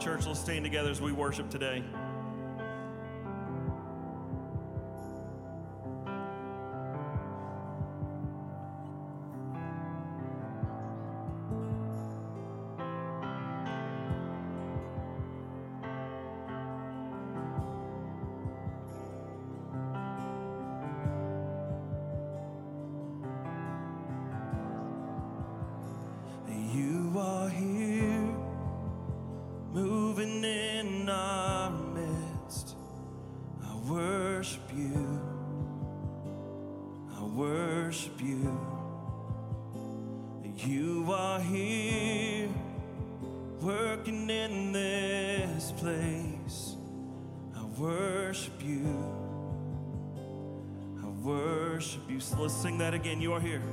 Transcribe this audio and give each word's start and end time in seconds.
church. 0.00 0.26
Let's 0.26 0.40
stand 0.40 0.64
together 0.64 0.90
as 0.90 1.00
we 1.00 1.12
worship 1.12 1.50
today. 1.50 1.84
you 53.30 53.36
are 53.36 53.40
here. 53.40 53.69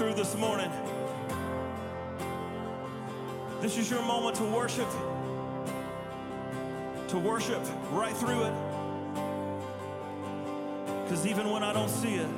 through 0.00 0.14
this 0.14 0.34
morning, 0.34 0.72
this 3.60 3.76
is 3.76 3.90
your 3.90 4.00
moment 4.00 4.34
to 4.34 4.44
worship, 4.44 4.88
to 7.08 7.18
worship 7.18 7.60
right 7.92 8.16
through 8.16 8.44
it. 8.44 8.54
Because 11.04 11.26
even 11.26 11.50
when 11.50 11.62
I 11.62 11.74
don't 11.74 11.90
see 11.90 12.14
it, 12.14 12.28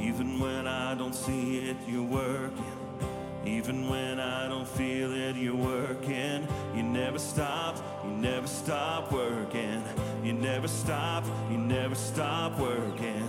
even 0.00 0.40
when 0.40 0.66
I 0.66 0.94
don't 0.94 1.14
see 1.14 1.68
it, 1.68 1.76
you're 1.86 2.02
working. 2.02 2.64
Even 3.44 3.90
when 3.90 4.18
I 4.18 4.48
don't 4.48 4.66
feel 4.66 5.12
it, 5.12 5.36
you're 5.36 5.54
working. 5.54 6.48
You 6.74 6.82
never 6.82 7.18
stop, 7.18 7.76
you 8.02 8.12
never 8.12 8.46
stop 8.46 9.12
working. 9.12 9.84
You 10.24 10.32
never 10.32 10.68
stop, 10.68 11.26
you 11.50 11.58
never 11.58 11.94
stop 11.94 12.58
working. 12.58 13.28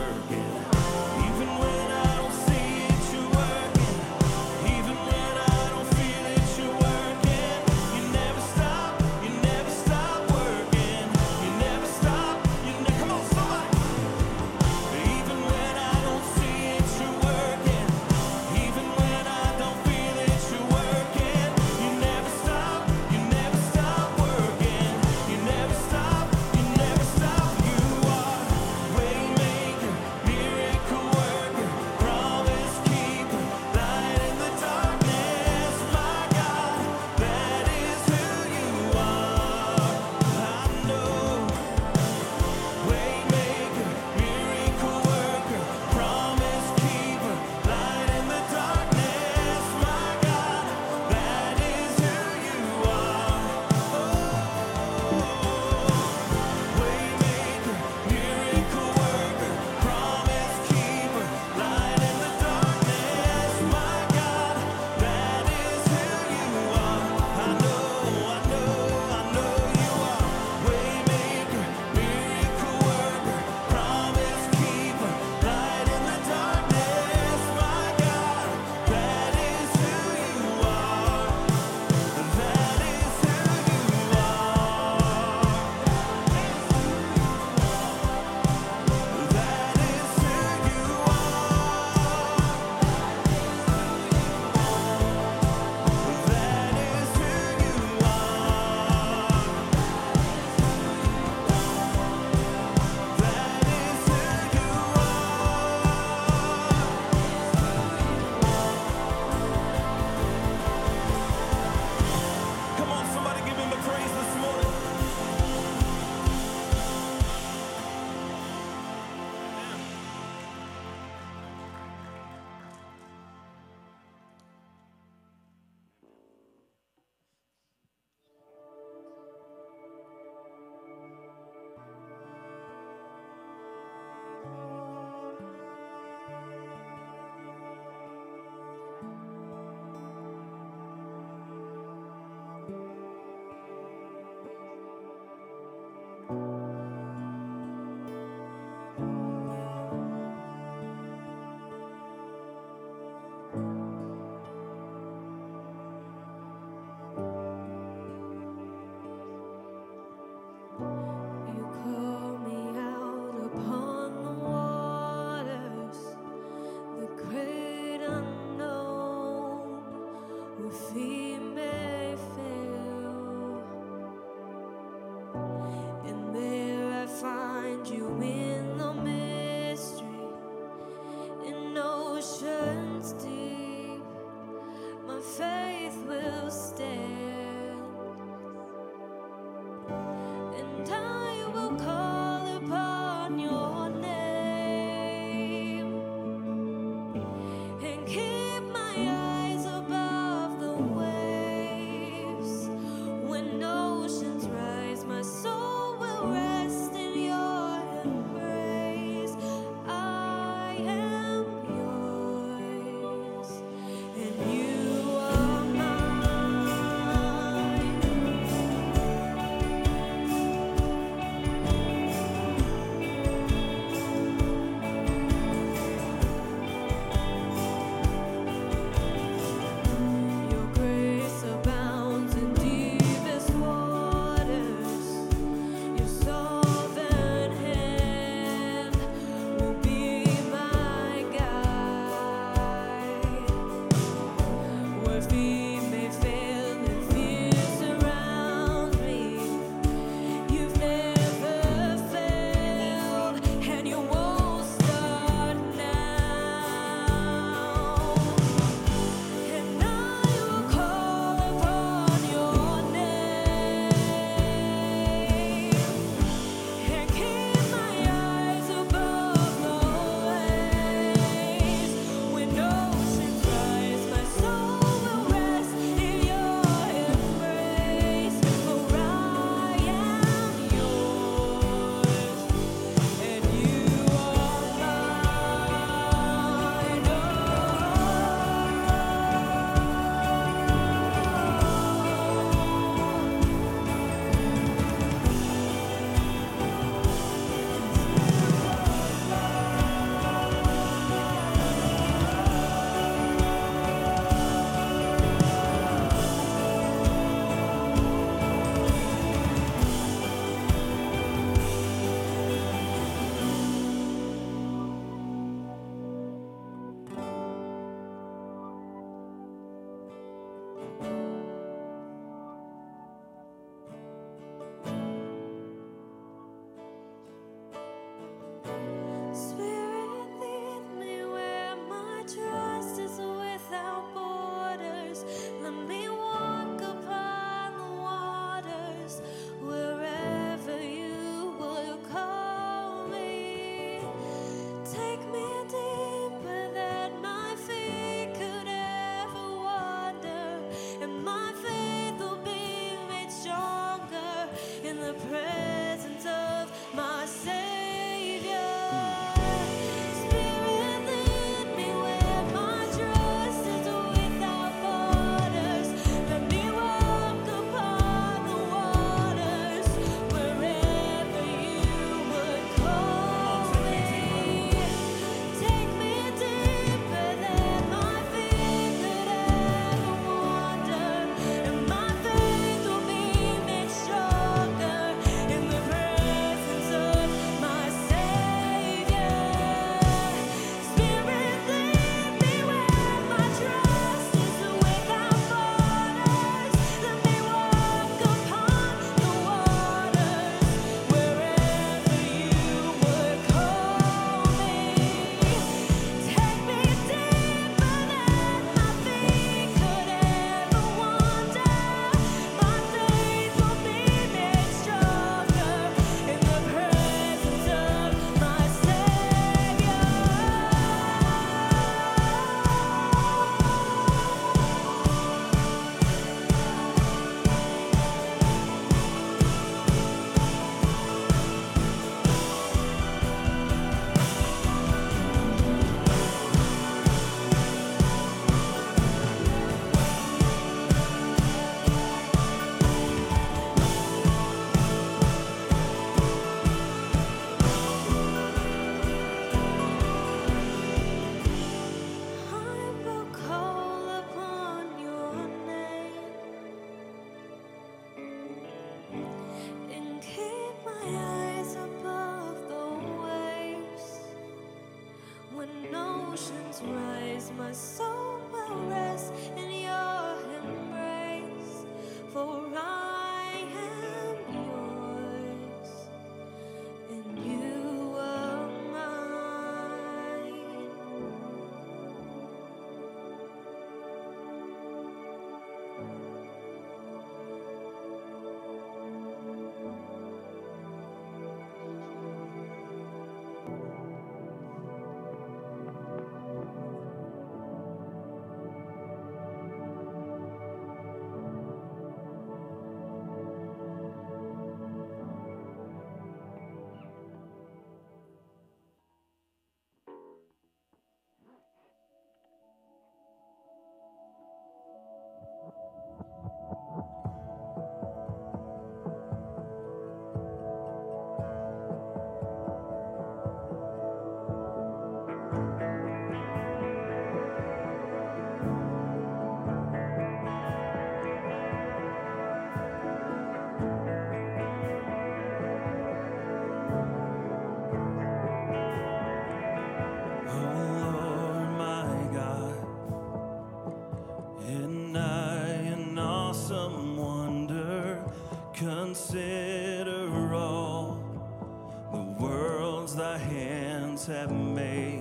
have 554.31 554.51
made. 554.51 555.20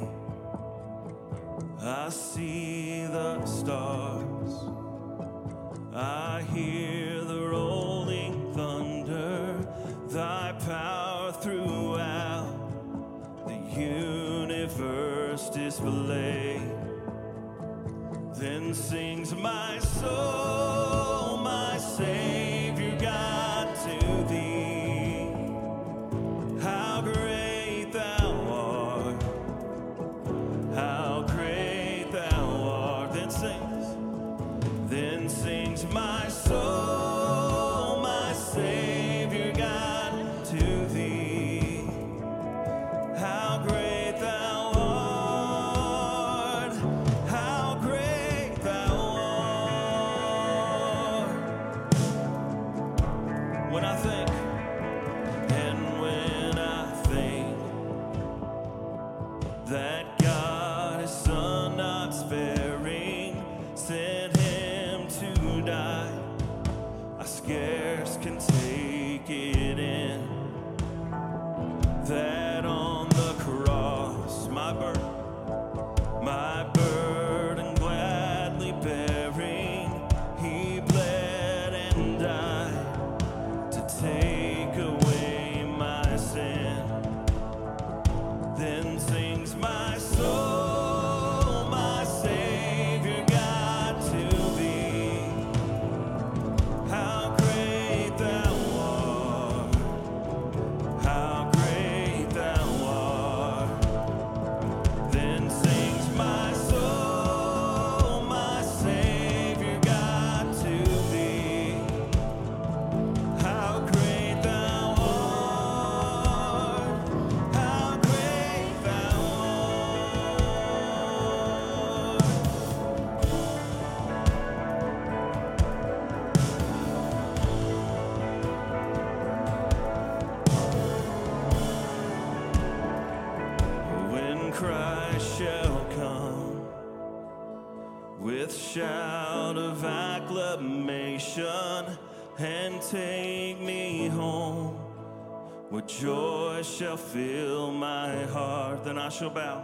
shall 149.21 149.29
bow, 149.29 149.63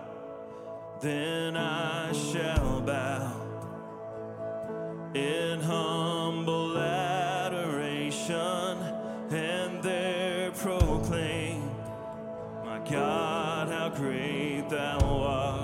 then 1.01 1.57
I 1.57 2.13
shall 2.13 2.83
bow 2.83 3.33
in 5.15 5.61
humble 5.61 6.77
adoration 6.77 8.35
and 9.31 9.83
there 9.83 10.51
proclaim, 10.51 11.71
My 12.67 12.81
God, 12.81 13.69
how 13.71 13.89
great 13.89 14.69
thou 14.69 14.99
art. 15.23 15.56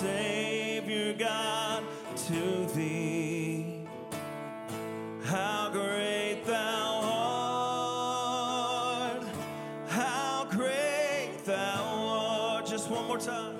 Savior 0.00 1.12
God, 1.14 1.82
to 2.28 2.66
thee. 2.66 3.84
How 5.24 5.70
great 5.72 6.44
thou 6.46 7.00
art! 9.10 9.24
How 9.88 10.46
great 10.50 11.32
thou 11.44 11.82
art! 11.82 12.64
Just 12.64 12.88
one 12.88 13.08
more 13.08 13.18
time. 13.18 13.56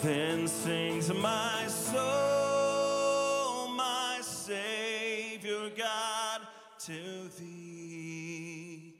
Then 0.00 0.46
sings 0.46 1.10
my 1.14 1.64
soul, 1.68 3.68
my 3.68 4.18
Savior 4.20 5.70
God, 5.74 6.42
to 6.80 7.30
thee. 7.38 8.92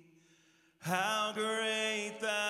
How 0.80 1.32
great 1.34 2.14
thou 2.18 2.43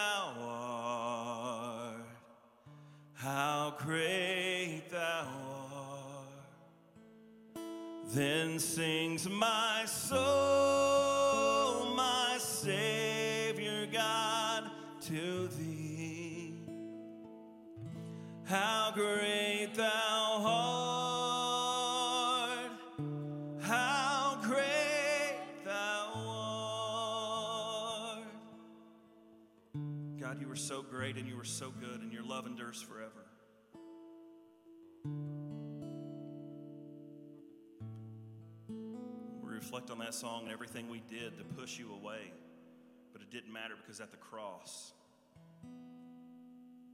great 3.84 4.82
thou 4.90 5.28
art! 5.74 6.28
Then 8.06 8.58
sings 8.58 9.28
my 9.28 9.84
soul, 9.86 10.16
my 11.94 12.38
Savior 12.38 13.86
God, 13.92 14.70
to 15.02 15.48
thee. 15.48 16.54
How 18.44 18.90
great 18.94 19.74
thou 19.74 20.42
art! 22.56 22.70
How 23.60 24.38
great 24.42 25.36
thou 25.62 26.12
art! 28.14 28.24
God, 30.18 30.40
you 30.40 30.50
are 30.50 30.56
so 30.56 30.80
great 30.80 31.18
and 31.18 31.28
you 31.28 31.38
are 31.38 31.44
so 31.44 31.70
good, 31.70 32.00
and 32.00 32.10
your 32.10 32.24
love 32.24 32.46
endures 32.46 32.80
forever. 32.80 33.23
Reflect 39.54 39.90
on 39.90 39.98
that 39.98 40.14
song 40.14 40.42
and 40.42 40.52
everything 40.52 40.90
we 40.90 41.00
did 41.08 41.38
to 41.38 41.44
push 41.44 41.78
you 41.78 41.92
away, 41.92 42.32
but 43.12 43.22
it 43.22 43.30
didn't 43.30 43.52
matter 43.52 43.74
because 43.80 44.00
at 44.00 44.10
the 44.10 44.16
cross, 44.16 44.92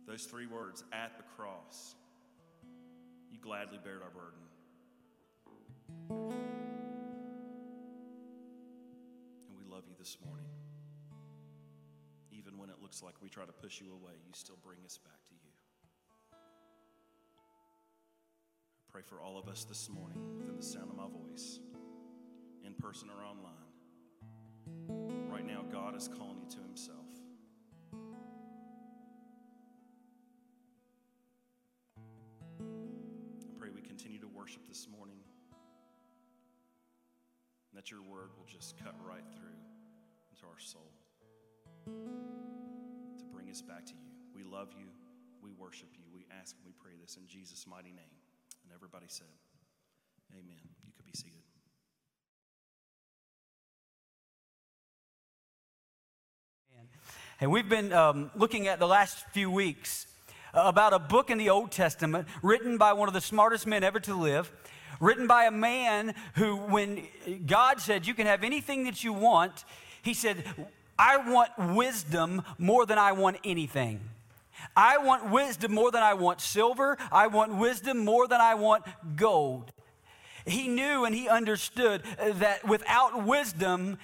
those 0.07 0.25
three 0.25 0.46
words, 0.46 0.85
at 0.92 1.16
the 1.16 1.23
cross, 1.37 1.94
you 3.33 3.38
gladly 3.40 3.79
bared 3.83 4.03
our 4.03 4.11
burden. 4.11 4.38
And 9.49 9.57
we 9.57 9.64
love 9.73 9.85
you 9.88 9.94
this 9.99 10.18
morning. 10.27 10.44
Even 12.31 12.59
when 12.59 12.68
it 12.68 12.77
looks 12.83 13.03
like 13.03 13.14
we 13.23 13.31
try 13.31 13.46
to 13.46 13.53
push 13.53 13.81
you 13.81 13.92
away, 13.92 14.12
you 14.27 14.35
still 14.35 14.59
bring 14.62 14.79
us 14.85 14.99
back 14.99 15.25
to 15.29 15.35
you. 15.35 15.40
I 16.33 16.37
pray 18.92 19.03
for 19.03 19.23
all 19.23 19.38
of 19.38 19.49
us 19.49 19.64
this 19.64 19.88
morning 19.88 20.18
within 20.37 20.57
the 20.57 20.62
sound 20.62 20.90
of 20.90 20.96
my 20.96 21.09
voice, 21.09 21.61
in 22.64 22.75
person 22.75 23.09
or 23.11 23.25
online. 23.25 23.53
Right 25.31 25.46
now, 25.46 25.62
God 25.70 25.96
is 25.96 26.09
calling 26.09 26.38
you 26.40 26.49
to 26.51 26.59
Himself. 26.62 27.07
I 33.42 33.53
pray 33.59 33.70
we 33.75 33.83
continue 33.83 34.18
to 34.20 34.29
worship 34.29 34.66
this 34.68 34.87
morning, 34.88 35.18
and 37.70 37.79
that 37.79 37.90
your 37.90 38.03
word 38.03 38.31
will 38.38 38.46
just 38.46 38.77
cut 38.83 38.94
right 39.05 39.25
through 39.37 39.59
into 40.33 40.46
our 40.46 40.59
soul 40.59 40.92
to 43.18 43.25
bring 43.33 43.49
us 43.51 43.62
back 43.62 43.87
to 43.87 43.94
you. 43.94 44.11
We 44.35 44.42
love 44.44 44.68
you, 44.79 44.87
we 45.42 45.53
worship 45.53 45.90
you, 45.96 46.05
we 46.12 46.27
ask 46.40 46.57
and 46.57 46.64
we 46.66 46.73
pray 46.73 46.92
this 47.01 47.16
in 47.16 47.27
Jesus' 47.27 47.66
mighty 47.66 47.92
name. 47.92 48.16
And 48.64 48.73
everybody 48.75 49.07
said, 49.09 49.27
Amen. 50.33 50.62
You 50.85 50.92
could 50.96 51.07
be 51.07 51.12
seated. 51.14 51.39
And 57.42 57.50
we've 57.50 57.70
been 57.70 57.90
um, 57.94 58.31
looking 58.37 58.68
at 58.68 58.79
the 58.79 58.87
last 58.87 59.24
few 59.31 59.50
weeks 59.50 60.07
about 60.53 60.92
a 60.92 60.98
book 60.98 61.31
in 61.31 61.38
the 61.38 61.48
Old 61.48 61.70
Testament 61.70 62.29
written 62.42 62.76
by 62.76 62.92
one 62.92 63.09
of 63.09 63.14
the 63.14 63.20
smartest 63.22 63.66
men 63.66 63.83
ever 63.83 63.98
to 64.00 64.14
live, 64.14 64.53
written 65.00 65.26
by 65.26 65.44
a 65.44 65.50
man 65.50 66.14
who, 66.35 66.57
when 66.57 67.03
God 67.46 67.81
said, 67.81 68.07
You 68.07 68.12
can 68.12 68.26
have 68.26 68.44
anything 68.44 68.85
that 68.85 69.03
you 69.03 69.14
want, 69.14 69.64
he 70.03 70.12
said, 70.12 70.44
I 70.98 71.16
want 71.16 71.74
wisdom 71.74 72.42
more 72.59 72.85
than 72.85 72.98
I 72.98 73.12
want 73.12 73.38
anything. 73.42 74.00
I 74.76 74.98
want 74.98 75.31
wisdom 75.31 75.72
more 75.72 75.90
than 75.90 76.03
I 76.03 76.12
want 76.12 76.42
silver. 76.42 76.98
I 77.11 77.29
want 77.29 77.57
wisdom 77.57 78.05
more 78.05 78.29
than 78.29 78.42
I 78.42 78.55
want 78.55 78.85
gold. 79.16 79.72
He 80.46 80.68
knew 80.68 81.07
and 81.07 81.14
he 81.14 81.26
understood 81.26 82.03
that 82.18 82.68
without 82.68 83.24
wisdom, 83.24 83.98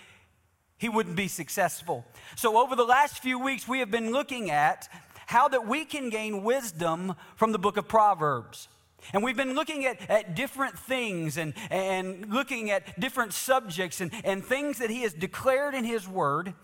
he 0.79 0.89
wouldn't 0.89 1.17
be 1.17 1.29
successful. 1.29 2.05
So, 2.37 2.59
over 2.59 2.77
the 2.77 2.85
last 2.85 3.19
few 3.19 3.39
weeks, 3.39 3.67
we 3.67 3.79
have 3.79 3.91
been 3.91 4.13
looking 4.13 4.51
at 4.51 4.89
how 5.27 5.49
that 5.49 5.67
we 5.67 5.85
can 5.85 6.11
gain 6.11 6.45
wisdom 6.45 7.15
from 7.35 7.53
the 7.53 7.59
book 7.59 7.77
of 7.77 7.89
Proverbs. 7.89 8.69
And 9.13 9.23
we've 9.23 9.37
been 9.37 9.55
looking 9.55 9.85
at, 9.85 10.11
at 10.11 10.35
different 10.35 10.79
things 10.79 11.37
and, 11.37 11.55
and 11.71 12.29
looking 12.33 12.71
at 12.71 12.99
different 12.99 13.33
subjects 13.33 14.01
and, 14.01 14.11
and 14.25 14.45
things 14.45 14.79
that 14.79 14.91
he 14.91 15.03
has 15.03 15.13
declared 15.13 15.75
in 15.75 15.85
his 15.85 16.09
word 16.09 16.55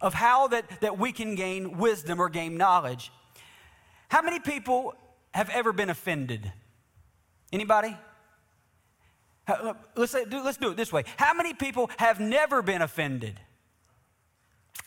of 0.00 0.14
how 0.14 0.48
that, 0.48 0.80
that 0.80 0.98
we 0.98 1.12
can 1.12 1.34
gain 1.34 1.78
wisdom 1.78 2.20
or 2.20 2.28
gain 2.28 2.56
knowledge. 2.56 3.12
How 4.08 4.22
many 4.22 4.40
people 4.40 4.94
have 5.32 5.48
ever 5.50 5.72
been 5.72 5.90
offended? 5.90 6.52
Anybody? 7.52 7.96
Uh, 9.46 9.74
Let's, 9.96 10.12
say, 10.12 10.24
do, 10.24 10.42
let's 10.42 10.56
do 10.56 10.70
it 10.70 10.76
this 10.76 10.92
way. 10.92 11.04
How 11.16 11.34
many 11.34 11.54
people 11.54 11.90
have 11.98 12.20
never 12.20 12.62
been 12.62 12.82
offended? 12.82 13.40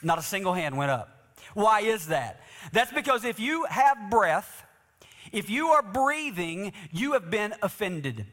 Not 0.01 0.19
a 0.19 0.21
single 0.21 0.53
hand 0.53 0.77
went 0.77 0.91
up. 0.91 1.33
Why 1.53 1.81
is 1.81 2.07
that? 2.07 2.41
That's 2.71 2.91
because 2.91 3.23
if 3.23 3.39
you 3.39 3.65
have 3.65 4.09
breath, 4.09 4.65
if 5.31 5.49
you 5.49 5.69
are 5.69 5.81
breathing, 5.81 6.73
you 6.91 7.13
have 7.13 7.29
been 7.29 7.53
offended. 7.61 8.25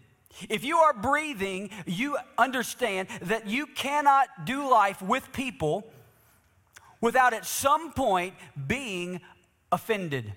If 0.49 0.65
you 0.65 0.79
are 0.79 0.93
breathing, 0.93 1.71
you 1.87 2.17
understand 2.39 3.09
that 3.23 3.47
you 3.47 3.67
cannot 3.67 4.29
do 4.45 4.69
life 4.71 5.03
with 5.03 5.33
people 5.33 5.87
without 7.01 7.33
at 7.33 7.45
some 7.45 7.93
point 7.93 8.35
being 8.67 9.21
offended. 9.71 10.33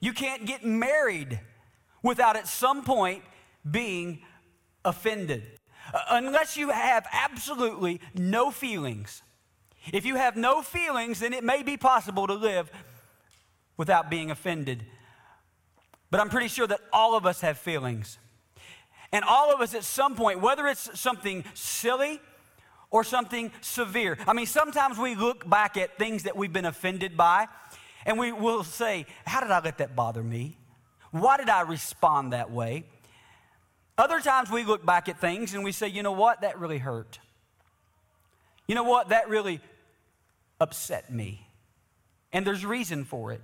You 0.00 0.12
can't 0.12 0.46
get 0.46 0.64
married 0.64 1.40
without 2.02 2.36
at 2.36 2.48
some 2.48 2.84
point 2.84 3.22
being 3.68 4.22
offended. 4.84 5.42
Uh, 5.92 6.00
unless 6.10 6.56
you 6.56 6.70
have 6.70 7.06
absolutely 7.12 8.00
no 8.14 8.50
feelings. 8.50 9.22
If 9.92 10.04
you 10.04 10.16
have 10.16 10.36
no 10.36 10.62
feelings, 10.62 11.20
then 11.20 11.32
it 11.32 11.42
may 11.42 11.62
be 11.62 11.76
possible 11.76 12.26
to 12.26 12.34
live 12.34 12.70
without 13.76 14.10
being 14.10 14.30
offended. 14.30 14.84
But 16.10 16.20
I'm 16.20 16.28
pretty 16.28 16.48
sure 16.48 16.66
that 16.66 16.80
all 16.92 17.16
of 17.16 17.26
us 17.26 17.40
have 17.40 17.58
feelings. 17.58 18.18
And 19.12 19.24
all 19.24 19.52
of 19.52 19.60
us 19.60 19.74
at 19.74 19.84
some 19.84 20.14
point, 20.14 20.40
whether 20.40 20.66
it's 20.66 20.98
something 20.98 21.44
silly 21.54 22.20
or 22.90 23.02
something 23.02 23.50
severe. 23.60 24.18
I 24.26 24.34
mean, 24.34 24.46
sometimes 24.46 24.98
we 24.98 25.14
look 25.14 25.48
back 25.48 25.76
at 25.76 25.98
things 25.98 26.22
that 26.24 26.36
we've 26.36 26.52
been 26.52 26.66
offended 26.66 27.16
by 27.16 27.48
and 28.04 28.18
we 28.18 28.32
will 28.32 28.64
say, 28.64 29.06
How 29.26 29.40
did 29.40 29.50
I 29.50 29.60
let 29.60 29.78
that 29.78 29.96
bother 29.96 30.22
me? 30.22 30.58
Why 31.10 31.36
did 31.36 31.48
I 31.48 31.62
respond 31.62 32.32
that 32.32 32.50
way? 32.50 32.84
Other 33.98 34.20
times 34.20 34.50
we 34.50 34.64
look 34.64 34.84
back 34.84 35.08
at 35.08 35.20
things 35.20 35.54
and 35.54 35.62
we 35.64 35.72
say, 35.72 35.88
You 35.88 36.02
know 36.02 36.12
what? 36.12 36.40
That 36.40 36.58
really 36.58 36.78
hurt. 36.78 37.18
You 38.66 38.74
know 38.74 38.84
what? 38.84 39.10
That 39.10 39.28
really 39.28 39.60
upset 40.60 41.12
me. 41.12 41.46
And 42.32 42.46
there's 42.46 42.64
reason 42.64 43.04
for 43.04 43.32
it. 43.32 43.42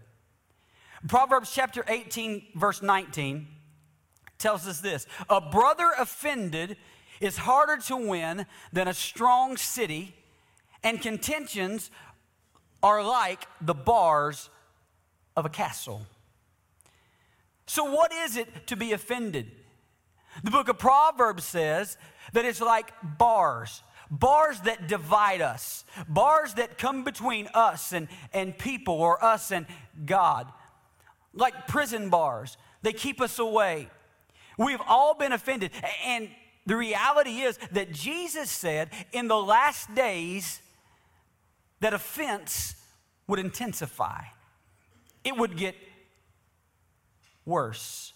Proverbs 1.07 1.53
chapter 1.53 1.85
18, 1.87 2.43
verse 2.55 2.83
19 2.83 3.47
tells 4.39 4.67
us 4.67 4.81
this 4.81 5.07
A 5.29 5.41
brother 5.41 5.91
offended 5.99 6.77
is 7.21 7.37
harder 7.37 7.77
to 7.83 7.97
win 7.97 8.47
than 8.73 8.89
a 8.89 8.95
strong 8.95 9.57
city, 9.57 10.15
and 10.83 11.03
contentions 11.03 11.91
are 12.83 13.05
like 13.05 13.47
the 13.61 13.75
bars 13.75 14.49
of 15.37 15.45
a 15.45 15.49
castle. 15.49 16.03
So, 17.67 17.85
what 17.85 18.13
is 18.13 18.37
it 18.37 18.67
to 18.69 18.77
be 18.77 18.93
offended? 18.93 19.51
The 20.43 20.51
book 20.51 20.69
of 20.69 20.79
Proverbs 20.79 21.45
says 21.45 21.97
that 22.33 22.45
it's 22.45 22.61
like 22.61 22.93
bars, 23.03 23.83
bars 24.11 24.61
that 24.63 24.89
divide 24.89 25.41
us, 25.41 25.85
bars 26.09 26.55
that 26.55 26.79
come 26.79 27.05
between 27.05 27.49
us 27.55 27.93
and, 27.93 28.09
and 28.33 28.57
people 28.57 28.95
or 28.95 29.23
us 29.25 29.51
and 29.51 29.67
God, 30.05 30.47
like 31.35 31.67
prison 31.67 32.09
bars. 32.11 32.57
They 32.83 32.93
keep 32.93 33.21
us 33.21 33.39
away. 33.39 33.89
We've 34.57 34.81
all 34.87 35.15
been 35.15 35.33
offended. 35.33 35.71
And 36.05 36.29
the 36.67 36.77
reality 36.77 37.41
is 37.41 37.59
that 37.73 37.93
Jesus 37.93 38.51
said 38.51 38.91
in 39.13 39.29
the 39.29 39.41
last 39.41 39.95
days 39.95 40.61
that 41.81 41.95
offense 41.95 42.75
would 43.27 43.39
intensify, 43.39 44.23
it 45.25 45.37
would 45.37 45.57
get 45.57 45.75
worse. 47.45 48.13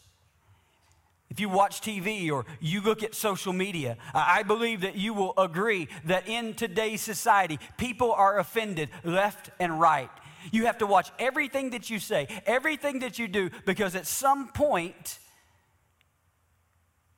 If 1.33 1.41
you 1.41 1.49
watch 1.49 1.81
TV 1.81 2.31
or 2.31 2.45
you 2.61 2.83
look 2.83 3.03
at 3.03 3.15
social 3.15 3.55
media, 3.55 3.97
I 4.13 4.43
believe 4.43 4.83
that 4.83 4.97
you 4.97 5.15
will 5.15 5.33
agree 5.39 5.89
that 6.05 6.29
in 6.29 6.53
today's 6.53 7.01
society, 7.01 7.59
people 7.79 8.13
are 8.13 8.39
offended 8.39 8.91
left 9.03 9.49
and 9.59 9.81
right. 9.81 10.11
You 10.51 10.67
have 10.67 10.77
to 10.79 10.87
watch 10.87 11.11
everything 11.19 11.71
that 11.71 11.89
you 11.89 12.01
say, 12.01 12.29
everything 12.45 12.99
that 12.99 13.19
you 13.19 13.29
do, 13.29 13.49
because 13.65 13.97
at 13.97 14.07
some 14.07 14.49
point, 14.49 15.19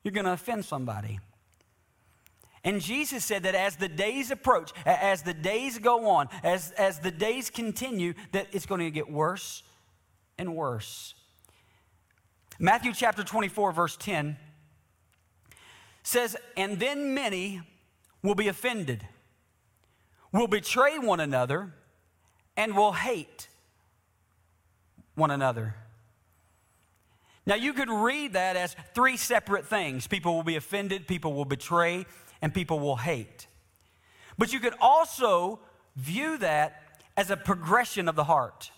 you're 0.05 0.13
going 0.13 0.27
to 0.27 0.33
offend 0.33 0.65
somebody. 0.65 1.19
And 2.63 2.81
Jesus 2.81 3.25
said 3.25 3.43
that 3.43 3.57
as 3.57 3.75
the 3.75 3.89
days 3.89 4.31
approach, 4.31 4.71
as 4.87 5.23
the 5.23 5.35
days 5.35 5.81
go 5.81 6.07
on, 6.11 6.29
as, 6.45 6.71
as 6.79 7.01
the 7.01 7.11
days 7.11 7.51
continue, 7.51 8.15
that 8.31 8.47
it's 8.53 8.65
going 8.65 8.81
to 8.81 8.93
get 8.93 9.11
worse 9.11 9.65
and 10.39 10.55
worse. 10.55 11.15
Matthew 12.59 12.93
chapter 12.93 13.25
24, 13.25 13.73
verse 13.73 13.97
10 13.97 14.37
says, 16.03 16.37
And 16.57 16.79
then 16.79 17.15
many 17.15 17.63
will 18.23 18.35
be 18.35 18.49
offended, 18.49 19.07
will 20.33 20.47
betray 20.47 20.99
one 20.99 21.21
another, 21.21 21.73
and 22.57 22.77
will 22.77 22.93
hate 22.93 23.49
one 25.15 25.31
another. 25.31 25.75
Now, 27.47 27.57
you 27.57 27.75
could 27.75 27.91
read 27.91 28.33
that 28.33 28.57
as 28.57 28.75
three 28.95 29.17
separate 29.17 29.67
things 29.67 30.07
people 30.07 30.35
will 30.35 30.45
be 30.45 30.57
offended, 30.57 31.07
people 31.07 31.35
will 31.35 31.45
betray, 31.45 32.07
and 32.41 32.55
people 32.55 32.81
will 32.81 32.97
hate. 32.97 33.47
But 34.39 34.53
you 34.53 34.61
could 34.61 34.75
also 34.81 35.61
view 35.97 36.39
that 36.39 37.01
as 37.17 37.31
a 37.31 37.37
progression 37.37 38.09
of 38.09 38.17
the 38.17 38.25
heart. 38.25 38.71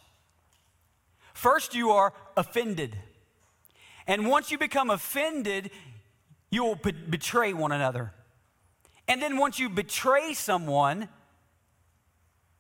First, 1.33 1.75
you 1.75 1.91
are 1.91 2.13
offended. 2.37 2.99
And 4.07 4.29
once 4.29 4.51
you 4.51 4.59
become 4.59 4.91
offended, 4.91 5.71
you 6.51 6.65
will 6.65 6.77
be- 6.77 6.93
betray 6.93 7.53
one 7.53 7.73
another. 7.73 8.13
And 9.09 9.21
then 9.21 9.37
once 9.37 9.59
you 9.59 9.69
betray 9.69 10.35
someone, 10.35 11.09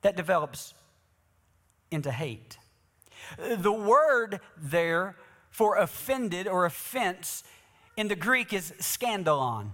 that 0.02 0.16
develops 0.16 0.74
into 1.90 2.12
hate. 2.12 2.58
The 3.38 3.72
word 3.72 4.40
there 4.56 5.16
for 5.50 5.76
offended 5.76 6.46
or 6.46 6.64
offense 6.64 7.42
in 7.96 8.08
the 8.08 8.14
Greek 8.14 8.52
is 8.52 8.72
scandalon. 8.78 9.70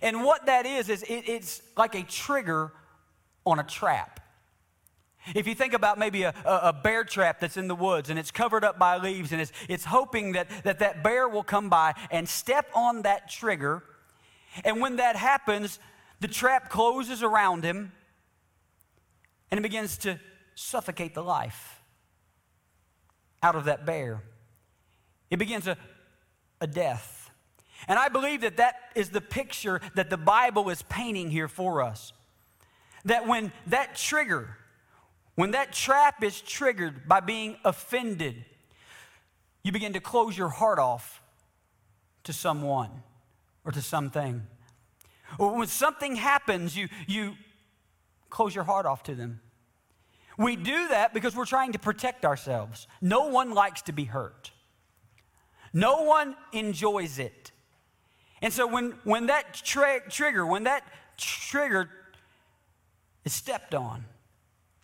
And 0.00 0.24
what 0.24 0.46
that 0.46 0.64
is, 0.66 0.88
is 0.88 1.02
it, 1.02 1.28
it's 1.28 1.60
like 1.76 1.94
a 1.94 2.02
trigger 2.02 2.72
on 3.44 3.58
a 3.58 3.64
trap. 3.64 4.19
If 5.34 5.46
you 5.46 5.54
think 5.54 5.74
about 5.74 5.98
maybe 5.98 6.22
a, 6.22 6.34
a, 6.44 6.72
bear 6.72 7.04
trap 7.04 7.40
that's 7.40 7.56
in 7.56 7.68
the 7.68 7.74
woods 7.74 8.08
and 8.08 8.18
it's 8.18 8.30
covered 8.30 8.64
up 8.64 8.78
by 8.78 8.96
leaves 8.96 9.32
and 9.32 9.40
it's, 9.40 9.52
it's 9.68 9.84
hoping 9.84 10.32
that, 10.32 10.48
that 10.64 10.78
that 10.78 11.04
bear 11.04 11.28
will 11.28 11.42
come 11.42 11.68
by 11.68 11.94
and 12.10 12.28
step 12.28 12.70
on 12.74 13.02
that 13.02 13.28
trigger. 13.28 13.82
And 14.64 14.80
when 14.80 14.96
that 14.96 15.16
happens, 15.16 15.78
the 16.20 16.28
trap 16.28 16.70
closes 16.70 17.22
around 17.22 17.64
him 17.64 17.92
and 19.50 19.58
it 19.58 19.62
begins 19.62 19.98
to 19.98 20.18
suffocate 20.54 21.14
the 21.14 21.22
life 21.22 21.82
out 23.42 23.56
of 23.56 23.64
that 23.64 23.84
bear. 23.84 24.22
It 25.30 25.38
begins 25.38 25.66
a, 25.66 25.76
a 26.60 26.66
death. 26.66 27.30
And 27.88 27.98
I 27.98 28.08
believe 28.08 28.42
that 28.42 28.58
that 28.58 28.76
is 28.94 29.10
the 29.10 29.20
picture 29.20 29.80
that 29.94 30.10
the 30.10 30.16
Bible 30.16 30.68
is 30.70 30.82
painting 30.82 31.30
here 31.30 31.48
for 31.48 31.82
us. 31.82 32.12
That 33.04 33.26
when 33.26 33.52
that 33.68 33.96
trigger, 33.96 34.56
when 35.40 35.52
that 35.52 35.72
trap 35.72 36.22
is 36.22 36.42
triggered 36.42 37.08
by 37.08 37.20
being 37.20 37.56
offended, 37.64 38.44
you 39.62 39.72
begin 39.72 39.94
to 39.94 40.00
close 40.00 40.36
your 40.36 40.50
heart 40.50 40.78
off 40.78 41.22
to 42.24 42.32
someone 42.34 42.90
or 43.64 43.72
to 43.72 43.80
something. 43.80 44.46
Or 45.38 45.56
when 45.56 45.66
something 45.66 46.16
happens, 46.16 46.76
you, 46.76 46.88
you 47.06 47.36
close 48.28 48.54
your 48.54 48.64
heart 48.64 48.84
off 48.84 49.02
to 49.04 49.14
them. 49.14 49.40
We 50.36 50.56
do 50.56 50.88
that 50.88 51.14
because 51.14 51.34
we're 51.34 51.46
trying 51.46 51.72
to 51.72 51.78
protect 51.78 52.26
ourselves. 52.26 52.86
No 53.00 53.28
one 53.28 53.54
likes 53.54 53.80
to 53.82 53.92
be 53.92 54.04
hurt, 54.04 54.50
no 55.72 56.02
one 56.02 56.36
enjoys 56.52 57.18
it. 57.18 57.50
And 58.42 58.52
so 58.52 58.66
when, 58.66 58.90
when 59.04 59.28
that 59.28 59.54
tra- 59.54 60.06
trigger, 60.10 60.44
when 60.44 60.64
that 60.64 60.84
trigger 61.16 61.88
is 63.24 63.32
stepped 63.32 63.74
on, 63.74 64.04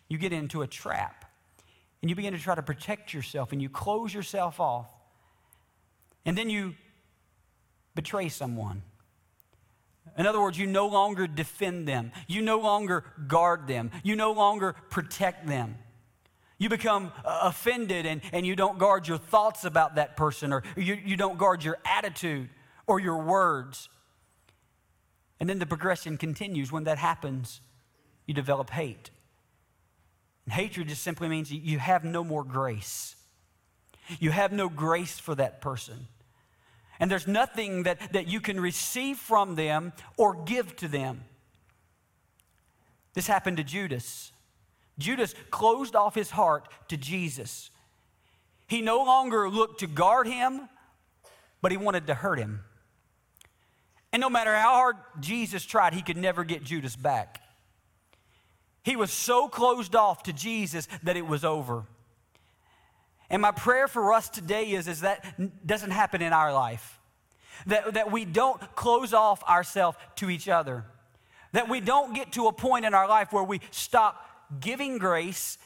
you 0.07 0.17
get 0.17 0.33
into 0.33 0.61
a 0.61 0.67
trap 0.67 1.25
and 2.01 2.09
you 2.09 2.15
begin 2.15 2.33
to 2.33 2.39
try 2.39 2.55
to 2.55 2.61
protect 2.61 3.13
yourself 3.13 3.51
and 3.51 3.61
you 3.61 3.69
close 3.69 4.13
yourself 4.13 4.59
off. 4.59 4.89
And 6.25 6.37
then 6.37 6.49
you 6.49 6.75
betray 7.95 8.29
someone. 8.29 8.83
In 10.17 10.25
other 10.25 10.41
words, 10.41 10.57
you 10.57 10.67
no 10.67 10.87
longer 10.87 11.27
defend 11.27 11.87
them. 11.87 12.11
You 12.27 12.41
no 12.41 12.59
longer 12.59 13.03
guard 13.27 13.67
them. 13.67 13.91
You 14.03 14.15
no 14.15 14.31
longer 14.31 14.75
protect 14.89 15.47
them. 15.47 15.77
You 16.57 16.69
become 16.69 17.11
uh, 17.23 17.39
offended 17.43 18.05
and, 18.05 18.21
and 18.31 18.45
you 18.45 18.55
don't 18.55 18.79
guard 18.79 19.07
your 19.07 19.19
thoughts 19.19 19.63
about 19.63 19.95
that 19.95 20.17
person 20.17 20.51
or 20.51 20.63
you, 20.75 20.95
you 20.95 21.15
don't 21.15 21.37
guard 21.37 21.63
your 21.63 21.77
attitude 21.85 22.49
or 22.87 22.99
your 22.99 23.17
words. 23.17 23.89
And 25.39 25.47
then 25.47 25.59
the 25.59 25.67
progression 25.67 26.17
continues. 26.17 26.71
When 26.71 26.85
that 26.85 26.97
happens, 26.97 27.61
you 28.25 28.33
develop 28.33 28.71
hate. 28.71 29.11
And 30.47 30.53
hatred 30.53 30.87
just 30.87 31.03
simply 31.03 31.27
means 31.27 31.51
you 31.51 31.77
have 31.77 32.05
no 32.05 32.23
more 32.23 32.45
grace. 32.45 33.17
You 34.17 34.31
have 34.31 34.53
no 34.53 34.69
grace 34.69 35.19
for 35.19 35.35
that 35.35 35.59
person. 35.59 36.07
And 37.01 37.11
there's 37.11 37.27
nothing 37.27 37.83
that, 37.83 38.13
that 38.13 38.29
you 38.29 38.39
can 38.39 38.57
receive 38.57 39.17
from 39.17 39.55
them 39.55 39.91
or 40.15 40.41
give 40.45 40.73
to 40.77 40.87
them. 40.87 41.25
This 43.13 43.27
happened 43.27 43.57
to 43.57 43.63
Judas. 43.65 44.31
Judas 44.97 45.35
closed 45.51 45.97
off 45.97 46.15
his 46.15 46.31
heart 46.31 46.69
to 46.87 46.95
Jesus. 46.95 47.69
He 48.67 48.81
no 48.81 49.03
longer 49.03 49.49
looked 49.49 49.81
to 49.81 49.87
guard 49.87 50.27
him, 50.27 50.69
but 51.61 51.73
he 51.73 51.77
wanted 51.77 52.07
to 52.07 52.13
hurt 52.13 52.39
him. 52.39 52.61
And 54.13 54.21
no 54.21 54.29
matter 54.29 54.55
how 54.55 54.75
hard 54.75 54.95
Jesus 55.19 55.65
tried, 55.65 55.93
he 55.93 56.01
could 56.01 56.15
never 56.15 56.45
get 56.45 56.63
Judas 56.63 56.95
back. 56.95 57.41
He 58.87 58.95
was 58.95 59.11
so 59.11 59.49
closed 59.49 59.97
off 59.97 60.23
to 60.23 60.31
Jesus 60.31 60.87
that 61.03 61.17
it 61.17 61.27
was 61.27 61.43
over. 61.43 61.83
And 63.29 63.41
my 63.41 63.51
prayer 63.51 63.89
for 63.89 64.13
us 64.13 64.29
today 64.29 64.71
is, 64.71 64.87
is 64.87 65.01
that 65.01 65.25
doesn't 65.67 65.91
happen 65.91 66.21
in 66.21 66.31
our 66.31 66.53
life. 66.53 66.97
That, 67.65 67.95
that 67.95 68.13
we 68.13 68.23
don't 68.23 68.61
close 68.77 69.13
off 69.13 69.43
ourselves 69.43 69.97
to 70.15 70.29
each 70.29 70.47
other. 70.47 70.85
That 71.51 71.67
we 71.67 71.81
don't 71.81 72.15
get 72.15 72.31
to 72.31 72.47
a 72.47 72.53
point 72.53 72.85
in 72.85 72.93
our 72.93 73.09
life 73.09 73.33
where 73.33 73.43
we 73.43 73.59
stop 73.71 74.25
giving 74.61 74.99
grace 74.99 75.57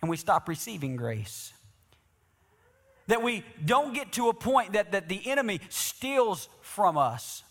and 0.00 0.08
we 0.10 0.16
stop 0.16 0.48
receiving 0.48 0.96
grace. 0.96 1.52
That 3.08 3.22
we 3.22 3.44
don't 3.62 3.92
get 3.92 4.12
to 4.12 4.30
a 4.30 4.32
point 4.32 4.72
that, 4.72 4.92
that 4.92 5.10
the 5.10 5.20
enemy 5.28 5.60
steals 5.68 6.48
from 6.62 6.96
us. 6.96 7.42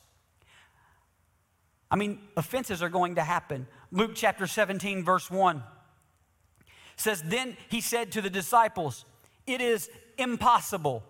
I 1.91 1.97
mean, 1.97 2.17
offenses 2.35 2.81
are 2.81 2.89
going 2.89 3.13
to 3.13 3.23
happen. 3.23 3.67
Luke 3.91 4.11
chapter 4.15 4.47
17, 4.47 5.03
verse 5.03 5.31
1 5.31 5.63
says, 6.97 7.21
Then 7.23 7.55
he 7.69 7.81
said 7.81 8.11
to 8.13 8.21
the 8.21 8.29
disciples, 8.29 9.05
It 9.45 9.61
is 9.61 9.89
impossible 10.17 11.03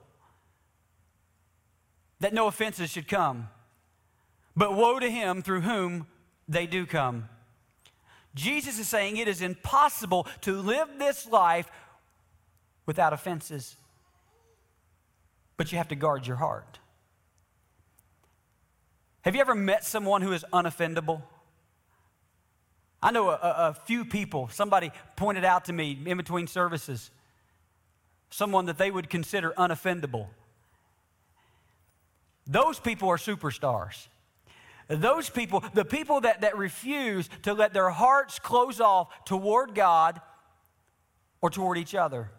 that 2.19 2.33
no 2.33 2.47
offenses 2.47 2.91
should 2.91 3.07
come, 3.07 3.49
but 4.55 4.75
woe 4.75 4.99
to 4.99 5.09
him 5.09 5.41
through 5.41 5.61
whom 5.61 6.07
they 6.47 6.67
do 6.67 6.85
come. 6.85 7.29
Jesus 8.35 8.77
is 8.77 8.87
saying 8.87 9.17
it 9.17 9.27
is 9.27 9.41
impossible 9.41 10.27
to 10.41 10.61
live 10.61 10.87
this 10.99 11.27
life 11.27 11.69
without 12.85 13.13
offenses, 13.13 13.75
but 15.57 15.71
you 15.71 15.77
have 15.77 15.87
to 15.87 15.95
guard 15.95 16.27
your 16.27 16.37
heart. 16.37 16.79
Have 19.21 19.35
you 19.35 19.41
ever 19.41 19.55
met 19.55 19.83
someone 19.83 20.21
who 20.21 20.31
is 20.31 20.45
unoffendable? 20.53 21.21
I 23.01 23.11
know 23.11 23.29
a, 23.29 23.39
a, 23.41 23.77
few 23.85 24.05
people, 24.05 24.49
somebody 24.51 24.91
pointed 25.15 25.45
out 25.45 25.65
to 25.65 25.73
me 25.73 25.97
in 26.05 26.17
between 26.17 26.47
services, 26.47 27.11
someone 28.29 28.65
that 28.65 28.77
they 28.77 28.89
would 28.89 29.09
consider 29.09 29.53
unoffendable. 29.57 30.27
Those 32.47 32.79
people 32.79 33.09
are 33.09 33.17
superstars. 33.17 34.07
Those 34.87 35.29
people, 35.29 35.63
the 35.73 35.85
people 35.85 36.21
that, 36.21 36.41
that 36.41 36.57
refuse 36.57 37.29
to 37.43 37.53
let 37.53 37.73
their 37.73 37.89
hearts 37.89 38.39
close 38.39 38.79
off 38.79 39.09
toward 39.25 39.75
God 39.75 40.21
or 41.41 41.49
toward 41.49 41.77
each 41.77 41.93
other. 41.93 42.31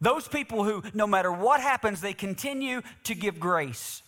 Those 0.00 0.26
people 0.26 0.64
who, 0.64 0.82
no 0.94 1.06
matter 1.06 1.30
what 1.30 1.60
happens, 1.60 2.00
they 2.00 2.14
continue 2.14 2.82
to 3.04 3.14
give 3.14 3.38
grace. 3.38 4.02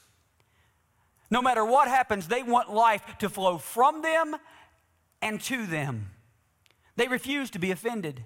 No 1.30 1.42
matter 1.42 1.64
what 1.64 1.88
happens, 1.88 2.26
they 2.26 2.42
want 2.42 2.72
life 2.72 3.02
to 3.18 3.28
flow 3.28 3.58
from 3.58 4.02
them 4.02 4.36
and 5.22 5.40
to 5.42 5.66
them. 5.66 6.10
They 6.96 7.08
refuse 7.08 7.50
to 7.50 7.58
be 7.58 7.70
offended. 7.70 8.24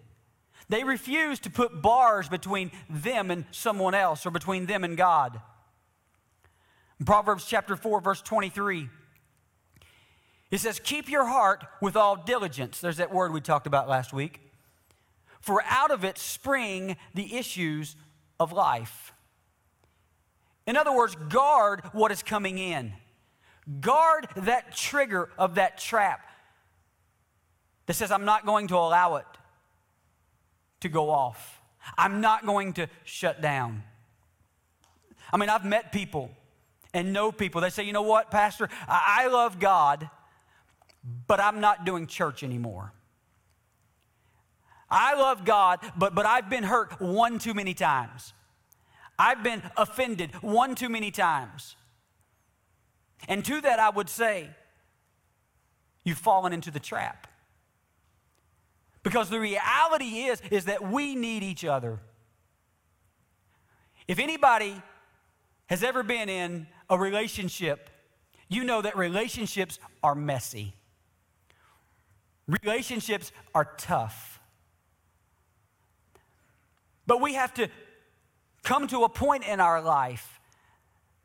They 0.68 0.84
refuse 0.84 1.38
to 1.40 1.50
put 1.50 1.82
bars 1.82 2.28
between 2.28 2.70
them 2.88 3.30
and 3.30 3.44
someone 3.50 3.94
else 3.94 4.24
or 4.24 4.30
between 4.30 4.66
them 4.66 4.84
and 4.84 4.96
God. 4.96 5.40
In 6.98 7.06
Proverbs 7.06 7.44
chapter 7.44 7.76
4, 7.76 8.00
verse 8.00 8.22
23, 8.22 8.88
it 10.50 10.58
says, 10.58 10.80
Keep 10.82 11.08
your 11.10 11.26
heart 11.26 11.64
with 11.82 11.96
all 11.96 12.16
diligence. 12.16 12.80
There's 12.80 12.96
that 12.98 13.12
word 13.12 13.32
we 13.32 13.40
talked 13.40 13.66
about 13.66 13.88
last 13.88 14.12
week. 14.12 14.40
For 15.40 15.62
out 15.68 15.90
of 15.90 16.04
it 16.04 16.16
spring 16.16 16.96
the 17.12 17.36
issues 17.36 17.96
of 18.40 18.52
life. 18.52 19.12
In 20.66 20.76
other 20.76 20.92
words, 20.92 21.16
guard 21.28 21.82
what 21.92 22.10
is 22.10 22.22
coming 22.22 22.58
in. 22.58 22.94
Guard 23.80 24.28
that 24.36 24.74
trigger 24.74 25.28
of 25.36 25.56
that 25.56 25.78
trap 25.78 26.20
that 27.86 27.94
says, 27.94 28.10
I'm 28.10 28.24
not 28.24 28.46
going 28.46 28.68
to 28.68 28.76
allow 28.76 29.16
it 29.16 29.26
to 30.80 30.88
go 30.88 31.10
off. 31.10 31.60
I'm 31.98 32.20
not 32.20 32.46
going 32.46 32.72
to 32.74 32.88
shut 33.04 33.40
down. 33.40 33.82
I 35.32 35.36
mean, 35.36 35.48
I've 35.48 35.64
met 35.64 35.92
people 35.92 36.30
and 36.92 37.12
know 37.12 37.32
people. 37.32 37.60
They 37.60 37.70
say, 37.70 37.84
you 37.84 37.92
know 37.92 38.02
what, 38.02 38.30
Pastor, 38.30 38.68
I, 38.88 39.26
love 39.26 39.58
God, 39.58 40.08
but 41.26 41.40
I'm 41.40 41.60
not 41.60 41.84
doing 41.84 42.06
church 42.06 42.42
anymore. 42.42 42.92
I 44.90 45.14
love 45.14 45.44
God, 45.44 45.80
but, 45.96 46.14
but 46.14 46.24
I've 46.24 46.48
been 46.48 46.64
hurt 46.64 47.00
one 47.00 47.38
too 47.38 47.52
many 47.52 47.74
times. 47.74 48.32
I've 49.18 49.42
been 49.42 49.62
offended 49.76 50.32
one 50.40 50.74
too 50.74 50.88
many 50.88 51.10
times. 51.10 51.76
And 53.28 53.44
to 53.44 53.60
that, 53.60 53.78
I 53.78 53.90
would 53.90 54.08
say, 54.08 54.50
you've 56.04 56.18
fallen 56.18 56.52
into 56.52 56.70
the 56.70 56.80
trap. 56.80 57.26
Because 59.04 59.30
the 59.30 59.38
reality 59.38 60.24
is, 60.24 60.42
is 60.50 60.64
that 60.64 60.82
we 60.82 61.14
need 61.14 61.44
each 61.44 61.64
other. 61.64 62.00
If 64.08 64.18
anybody 64.18 64.82
has 65.66 65.84
ever 65.84 66.02
been 66.02 66.28
in 66.28 66.66
a 66.90 66.98
relationship, 66.98 67.90
you 68.48 68.64
know 68.64 68.82
that 68.82 68.96
relationships 68.96 69.78
are 70.02 70.14
messy. 70.14 70.74
Relationships 72.64 73.30
are 73.54 73.66
tough. 73.76 74.40
But 77.06 77.20
we 77.20 77.34
have 77.34 77.52
to 77.54 77.68
come 78.62 78.88
to 78.88 79.04
a 79.04 79.08
point 79.08 79.44
in 79.44 79.60
our 79.60 79.82
life 79.82 80.40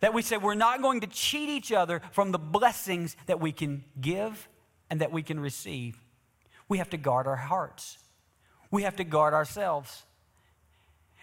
that 0.02 0.14
we 0.14 0.22
say 0.22 0.38
we're 0.38 0.54
not 0.54 0.82
going 0.82 1.00
to 1.02 1.08
cheat 1.08 1.50
each 1.50 1.72
other 1.72 2.02
from 2.12 2.32
the 2.32 2.40
blessings 2.40 3.16
that 3.28 3.40
we 3.40 3.54
can 3.54 3.86
give 4.00 4.50
and 4.90 5.00
that 5.02 5.12
we 5.12 5.24
can 5.24 5.40
receive. 5.40 6.02
We 6.70 6.78
have 6.78 6.92
to 6.92 6.98
guard 6.98 7.28
our 7.28 7.36
hearts, 7.36 7.98
we 8.72 8.84
have 8.84 8.96
to 8.98 9.04
guard 9.04 9.34
ourselves. 9.34 10.04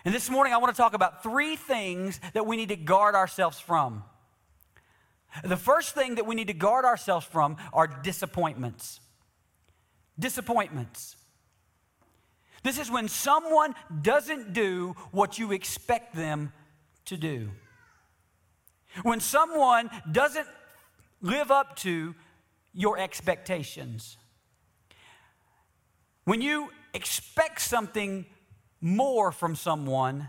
And 0.05 0.15
this 0.15 0.31
morning, 0.31 0.53
I 0.53 0.59
want 0.59 0.73
to 0.73 0.81
talk 0.81 0.95
about 0.95 1.25
three 1.25 1.57
things 1.57 2.21
that 2.33 2.47
we 2.47 2.57
need 2.57 2.69
to 2.69 2.77
guard 2.77 3.17
ourselves 3.17 3.59
from. 3.59 4.05
The 5.43 5.57
first 5.57 5.97
thing 5.97 6.15
that 6.15 6.27
we 6.27 6.37
need 6.37 6.47
to 6.47 6.55
guard 6.55 6.85
ourselves 6.85 7.27
from 7.27 7.57
are 7.73 7.89
disappointments. 7.89 9.01
Disappointments. 10.17 11.17
This 12.63 12.79
is 12.79 12.91
when 12.91 13.09
someone 13.09 13.75
doesn't 14.03 14.53
do 14.53 14.95
what 15.11 15.39
you 15.39 15.51
expect 15.51 16.15
them 16.15 16.53
to 17.07 17.17
do. 17.17 17.51
When 19.03 19.21
someone 19.21 19.91
doesn't 20.11 20.47
live 21.21 21.51
up 21.51 21.77
to 21.77 22.15
your 22.73 22.97
expectations. 22.99 24.19
When 26.27 26.43
you 26.43 26.71
expect 26.93 27.63
something 27.63 28.27
more 28.81 29.33
from 29.33 29.57
someone 29.57 30.29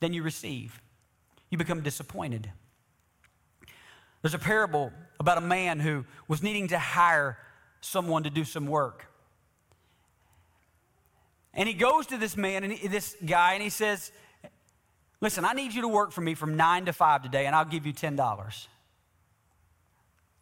than 0.00 0.12
you 0.12 0.22
receive. 0.22 0.80
You 1.50 1.58
become 1.58 1.80
disappointed. 1.80 2.50
There's 4.22 4.34
a 4.34 4.38
parable 4.38 4.92
about 5.20 5.38
a 5.38 5.42
man 5.42 5.80
who 5.80 6.04
was 6.28 6.42
needing 6.42 6.68
to 6.68 6.78
hire 6.78 7.38
someone 7.80 8.24
to 8.24 8.30
do 8.30 8.44
some 8.44 8.66
work. 8.66 9.06
And 11.54 11.68
he 11.68 11.74
goes 11.74 12.06
to 12.08 12.18
this 12.18 12.36
man 12.36 12.64
and 12.64 12.72
he, 12.72 12.88
this 12.88 13.16
guy 13.24 13.54
and 13.54 13.62
he 13.62 13.70
says, 13.70 14.12
Listen, 15.22 15.46
I 15.46 15.54
need 15.54 15.72
you 15.72 15.80
to 15.80 15.88
work 15.88 16.12
for 16.12 16.20
me 16.20 16.34
from 16.34 16.58
nine 16.58 16.84
to 16.84 16.92
five 16.92 17.22
today, 17.22 17.46
and 17.46 17.56
I'll 17.56 17.64
give 17.64 17.86
you 17.86 17.94
$10. 17.94 18.66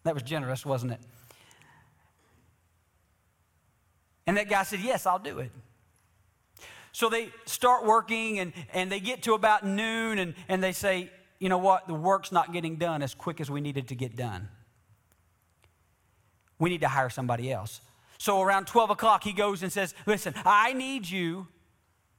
That 0.02 0.14
was 0.14 0.24
generous, 0.24 0.66
wasn't 0.66 0.92
it? 0.92 1.00
And 4.26 4.37
that 4.37 4.48
guy 4.48 4.62
said, 4.62 4.80
Yes, 4.80 5.06
I'll 5.06 5.18
do 5.18 5.38
it. 5.38 5.50
So 6.92 7.08
they 7.08 7.30
start 7.44 7.84
working 7.84 8.38
and, 8.38 8.52
and 8.72 8.90
they 8.90 9.00
get 9.00 9.24
to 9.24 9.34
about 9.34 9.66
noon 9.66 10.18
and, 10.18 10.34
and 10.48 10.62
they 10.62 10.70
say, 10.70 11.10
you 11.40 11.48
know 11.48 11.58
what, 11.58 11.88
the 11.88 11.94
work's 11.94 12.30
not 12.30 12.52
getting 12.52 12.76
done 12.76 13.02
as 13.02 13.14
quick 13.14 13.40
as 13.40 13.50
we 13.50 13.60
needed 13.60 13.88
to 13.88 13.96
get 13.96 14.14
done. 14.14 14.48
We 16.60 16.70
need 16.70 16.82
to 16.82 16.88
hire 16.88 17.10
somebody 17.10 17.52
else. 17.52 17.80
So 18.18 18.40
around 18.40 18.68
12 18.68 18.90
o'clock, 18.90 19.24
he 19.24 19.32
goes 19.32 19.64
and 19.64 19.72
says, 19.72 19.92
Listen, 20.06 20.34
I 20.46 20.72
need 20.72 21.08
you 21.08 21.48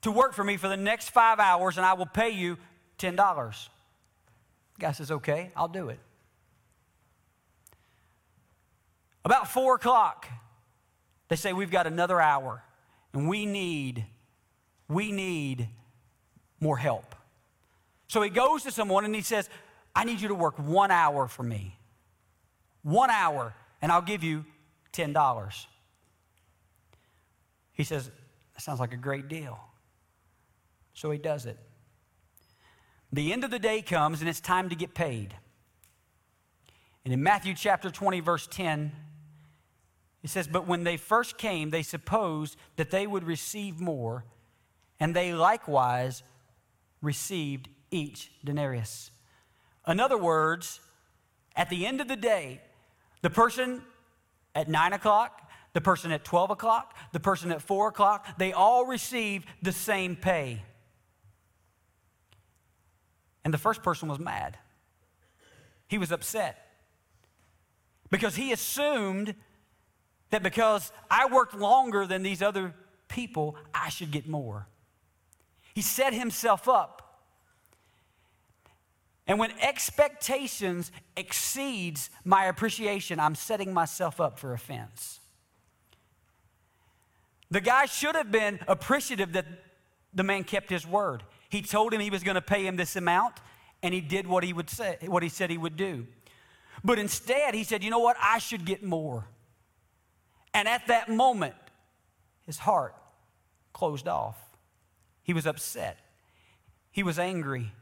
to 0.01 0.11
work 0.11 0.33
for 0.33 0.43
me 0.43 0.57
for 0.57 0.67
the 0.67 0.77
next 0.77 1.09
five 1.09 1.39
hours 1.39 1.77
and 1.77 1.85
I 1.85 1.93
will 1.93 2.05
pay 2.05 2.31
you 2.31 2.57
$10. 2.99 3.15
The 3.15 4.79
guy 4.79 4.91
says, 4.91 5.09
Okay, 5.09 5.51
I'll 5.55 5.69
do 5.69 5.87
it. 5.87 5.99
About 9.23 9.49
four 9.49 9.75
o'clock, 9.75 10.27
they 11.27 11.35
say, 11.35 11.53
We've 11.53 11.71
got 11.71 11.87
another 11.87 12.21
hour 12.21 12.63
and 13.13 13.27
we 13.27 13.45
need 13.45 14.05
we 14.87 15.11
need 15.11 15.67
more 16.59 16.77
help. 16.77 17.15
So 18.07 18.21
he 18.21 18.29
goes 18.29 18.63
to 18.63 18.71
someone 18.71 19.05
and 19.05 19.15
he 19.15 19.21
says, 19.21 19.49
I 19.95 20.03
need 20.03 20.21
you 20.21 20.27
to 20.27 20.35
work 20.35 20.59
one 20.59 20.91
hour 20.91 21.27
for 21.27 21.43
me. 21.43 21.77
One 22.83 23.09
hour, 23.09 23.55
and 23.81 23.91
I'll 23.91 24.01
give 24.01 24.23
you 24.23 24.45
$10. 24.93 25.65
He 27.73 27.83
says, 27.83 28.11
That 28.53 28.61
sounds 28.61 28.79
like 28.79 28.93
a 28.93 28.97
great 28.97 29.27
deal. 29.27 29.59
So 30.93 31.11
he 31.11 31.17
does 31.17 31.45
it. 31.45 31.57
The 33.11 33.33
end 33.33 33.43
of 33.43 33.51
the 33.51 33.59
day 33.59 33.81
comes 33.81 34.21
and 34.21 34.29
it's 34.29 34.39
time 34.39 34.69
to 34.69 34.75
get 34.75 34.93
paid. 34.93 35.35
And 37.03 37.13
in 37.13 37.21
Matthew 37.21 37.53
chapter 37.53 37.89
20, 37.89 38.19
verse 38.19 38.47
10, 38.47 38.91
it 40.25 40.29
says, 40.29 40.47
But 40.47 40.67
when 40.67 40.83
they 40.83 40.97
first 40.97 41.37
came, 41.37 41.69
they 41.69 41.83
supposed 41.83 42.57
that 42.77 42.89
they 42.89 43.05
would 43.05 43.23
receive 43.23 43.79
more 43.79 44.25
and 44.99 45.15
they 45.15 45.33
likewise 45.33 46.23
received 46.99 47.69
each 47.91 48.31
denarius. 48.43 49.11
In 49.87 49.99
other 49.99 50.17
words, 50.17 50.79
at 51.55 51.69
the 51.69 51.85
end 51.85 52.01
of 52.01 52.07
the 52.07 52.15
day, 52.15 52.59
the 53.21 53.29
person 53.29 53.83
at 54.55 54.67
9 54.67 54.93
o'clock, 54.93 55.47
the 55.73 55.81
person 55.81 56.11
at 56.11 56.25
12 56.25 56.49
o'clock, 56.49 56.95
the 57.11 57.19
person 57.19 57.51
at 57.51 57.61
4 57.61 57.89
o'clock, 57.89 58.39
they 58.39 58.51
all 58.51 58.83
received 58.83 59.47
the 59.61 59.71
same 59.71 60.15
pay. 60.15 60.63
And 63.43 63.53
the 63.53 63.59
first 63.59 63.83
person 63.83 64.09
was 64.09 64.17
mad. 64.17 64.57
He 65.87 65.99
was 65.99 66.11
upset 66.11 66.65
because 68.09 68.35
he 68.35 68.51
assumed 68.51 69.35
that 70.29 70.43
because 70.43 70.91
I 71.09 71.27
worked 71.27 71.55
longer 71.55 72.05
than 72.05 72.23
these 72.23 72.41
other 72.41 72.73
people, 73.07 73.55
I 73.73 73.89
should 73.89 74.11
get 74.11 74.27
more. 74.27 74.67
He 75.73 75.81
set 75.81 76.13
himself 76.13 76.67
up. 76.67 77.01
And 79.27 79.39
when 79.39 79.51
expectations 79.59 80.91
exceeds 81.17 82.09
my 82.23 82.45
appreciation, 82.45 83.19
I'm 83.19 83.35
setting 83.35 83.73
myself 83.73 84.21
up 84.21 84.37
for 84.37 84.53
offense. 84.53 85.19
The 87.49 87.61
guy 87.61 87.85
should 87.85 88.15
have 88.15 88.31
been 88.31 88.59
appreciative 88.67 89.33
that 89.33 89.45
the 90.13 90.23
man 90.23 90.43
kept 90.43 90.69
his 90.69 90.85
word. 90.85 91.23
He 91.49 91.61
told 91.61 91.93
him 91.93 92.01
he 92.01 92.09
was 92.09 92.23
going 92.23 92.35
to 92.35 92.41
pay 92.41 92.65
him 92.65 92.75
this 92.75 92.95
amount, 92.95 93.35
and 93.83 93.93
he 93.93 94.01
did 94.01 94.27
what 94.27 94.43
he 94.43 94.53
would 94.53 94.69
say, 94.69 94.97
what 95.05 95.23
he 95.23 95.29
said 95.29 95.49
he 95.49 95.57
would 95.57 95.77
do. 95.77 96.07
But 96.83 96.99
instead, 96.99 97.55
he 97.55 97.63
said, 97.63 97.83
"You 97.83 97.89
know 97.89 97.99
what? 97.99 98.17
I 98.21 98.39
should 98.39 98.65
get 98.65 98.83
more." 98.83 99.27
And 100.55 100.69
at 100.69 100.87
that 100.87 101.09
moment, 101.09 101.53
his 102.45 102.59
heart 102.59 102.95
closed 103.73 104.07
off. 104.07 104.37
He 105.21 105.33
was 105.33 105.45
upset. 105.45 105.99
He 106.91 107.03
was 107.03 107.19
angry. 107.19 107.73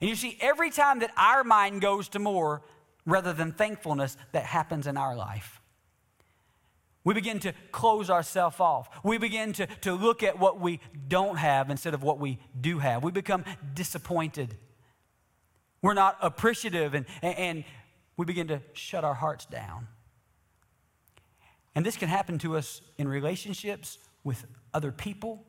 And 0.00 0.08
you 0.08 0.16
see, 0.16 0.38
every 0.40 0.70
time 0.70 1.00
that 1.00 1.10
our 1.18 1.44
mind 1.44 1.82
goes 1.82 2.08
to 2.10 2.18
more 2.18 2.62
rather 3.04 3.34
than 3.34 3.52
thankfulness, 3.52 4.16
that 4.32 4.44
happens 4.44 4.86
in 4.86 4.96
our 4.96 5.14
life. 5.14 5.60
We 7.04 7.12
begin 7.12 7.40
to 7.40 7.52
close 7.72 8.08
ourselves 8.08 8.58
off. 8.58 8.88
We 9.04 9.18
begin 9.18 9.52
to, 9.52 9.66
to 9.82 9.92
look 9.92 10.22
at 10.22 10.38
what 10.38 10.58
we 10.58 10.80
don't 11.06 11.36
have 11.36 11.68
instead 11.68 11.92
of 11.92 12.02
what 12.02 12.18
we 12.18 12.38
do 12.58 12.78
have. 12.78 13.04
We 13.04 13.12
become 13.12 13.44
disappointed. 13.74 14.56
We're 15.82 15.94
not 15.94 16.16
appreciative, 16.22 16.94
and, 16.94 17.04
and 17.22 17.64
we 18.16 18.24
begin 18.24 18.48
to 18.48 18.62
shut 18.72 19.04
our 19.04 19.14
hearts 19.14 19.44
down. 19.44 19.88
And 21.76 21.86
this 21.86 21.96
can 21.96 22.08
happen 22.08 22.38
to 22.38 22.56
us 22.56 22.80
in 22.98 23.06
relationships 23.06 23.98
with 24.24 24.44
other 24.74 24.90
people 24.90 25.44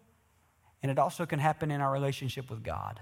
and 0.83 0.91
it 0.91 0.99
also 0.99 1.25
can 1.25 1.39
happen 1.39 1.71
in 1.71 1.81
our 1.81 1.91
relationship 1.91 2.49
with 2.49 2.63
God. 2.63 2.99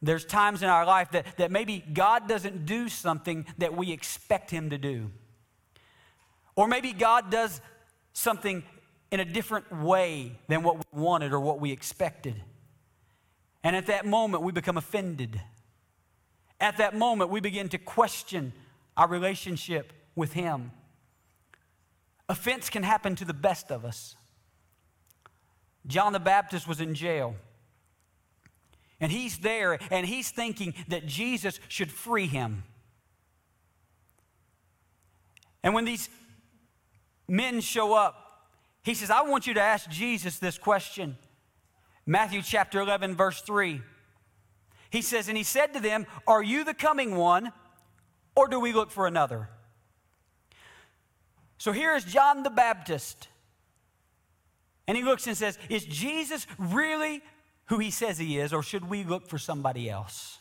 there's 0.00 0.24
times 0.24 0.62
in 0.62 0.68
our 0.68 0.84
life 0.84 1.10
that, 1.12 1.36
that 1.36 1.50
maybe 1.50 1.78
God 1.92 2.26
doesn't 2.26 2.66
do 2.66 2.88
something 2.88 3.46
that 3.58 3.76
we 3.76 3.92
expect 3.92 4.50
Him 4.50 4.70
to 4.70 4.78
do. 4.78 5.10
Or 6.56 6.66
maybe 6.66 6.92
God 6.92 7.30
does 7.30 7.60
something 8.12 8.64
in 9.12 9.20
a 9.20 9.24
different 9.24 9.70
way 9.70 10.38
than 10.48 10.64
what 10.64 10.76
we 10.76 11.00
wanted 11.00 11.32
or 11.32 11.38
what 11.38 11.60
we 11.60 11.70
expected. 11.70 12.34
And 13.62 13.76
at 13.76 13.86
that 13.86 14.04
moment, 14.04 14.42
we 14.42 14.50
become 14.50 14.76
offended. 14.76 15.40
At 16.60 16.78
that 16.78 16.96
moment, 16.96 17.30
we 17.30 17.40
begin 17.40 17.68
to 17.68 17.78
question 17.78 18.52
our 18.96 19.06
relationship 19.06 19.92
with 20.16 20.32
Him. 20.32 20.72
Offense 22.28 22.70
can 22.70 22.82
happen 22.82 23.14
to 23.16 23.24
the 23.24 23.34
best 23.34 23.70
of 23.70 23.84
us. 23.84 24.16
John 25.86 26.12
the 26.12 26.20
Baptist 26.20 26.68
was 26.68 26.80
in 26.80 26.94
jail. 26.94 27.34
And 29.00 29.10
he's 29.10 29.38
there 29.38 29.78
and 29.90 30.06
he's 30.06 30.30
thinking 30.30 30.74
that 30.88 31.06
Jesus 31.06 31.58
should 31.68 31.90
free 31.90 32.26
him. 32.26 32.62
And 35.64 35.74
when 35.74 35.84
these 35.84 36.08
men 37.28 37.60
show 37.60 37.94
up, 37.94 38.22
he 38.82 38.94
says, 38.94 39.10
I 39.10 39.22
want 39.22 39.46
you 39.46 39.54
to 39.54 39.60
ask 39.60 39.88
Jesus 39.90 40.38
this 40.38 40.58
question. 40.58 41.16
Matthew 42.04 42.42
chapter 42.42 42.80
11, 42.80 43.14
verse 43.16 43.40
3. 43.42 43.80
He 44.90 45.02
says, 45.02 45.28
And 45.28 45.36
he 45.36 45.44
said 45.44 45.72
to 45.74 45.80
them, 45.80 46.06
Are 46.26 46.42
you 46.42 46.64
the 46.64 46.74
coming 46.74 47.16
one, 47.16 47.52
or 48.36 48.48
do 48.48 48.58
we 48.58 48.72
look 48.72 48.90
for 48.90 49.06
another? 49.06 49.48
So 51.62 51.70
here 51.70 51.94
is 51.94 52.02
John 52.02 52.42
the 52.42 52.50
Baptist. 52.50 53.28
And 54.88 54.96
he 54.96 55.04
looks 55.04 55.28
and 55.28 55.36
says, 55.36 55.56
Is 55.68 55.84
Jesus 55.84 56.44
really 56.58 57.22
who 57.66 57.78
he 57.78 57.92
says 57.92 58.18
he 58.18 58.40
is, 58.40 58.52
or 58.52 58.64
should 58.64 58.90
we 58.90 59.04
look 59.04 59.28
for 59.28 59.38
somebody 59.38 59.88
else? 59.88 60.40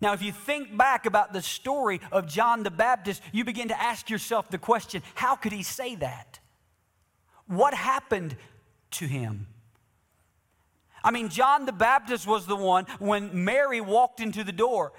Now, 0.00 0.14
if 0.14 0.22
you 0.22 0.32
think 0.32 0.76
back 0.76 1.06
about 1.06 1.32
the 1.32 1.42
story 1.42 2.00
of 2.10 2.26
John 2.26 2.64
the 2.64 2.72
Baptist, 2.72 3.22
you 3.30 3.44
begin 3.44 3.68
to 3.68 3.80
ask 3.80 4.10
yourself 4.10 4.50
the 4.50 4.58
question 4.58 5.00
how 5.14 5.36
could 5.36 5.52
he 5.52 5.62
say 5.62 5.94
that? 5.94 6.40
What 7.46 7.72
happened 7.72 8.34
to 8.90 9.06
him? 9.06 9.46
I 11.04 11.12
mean, 11.12 11.28
John 11.28 11.66
the 11.66 11.72
Baptist 11.72 12.26
was 12.26 12.46
the 12.46 12.56
one 12.56 12.86
when 12.98 13.44
Mary 13.44 13.80
walked 13.80 14.18
into 14.18 14.42
the 14.42 14.50
door, 14.50 14.92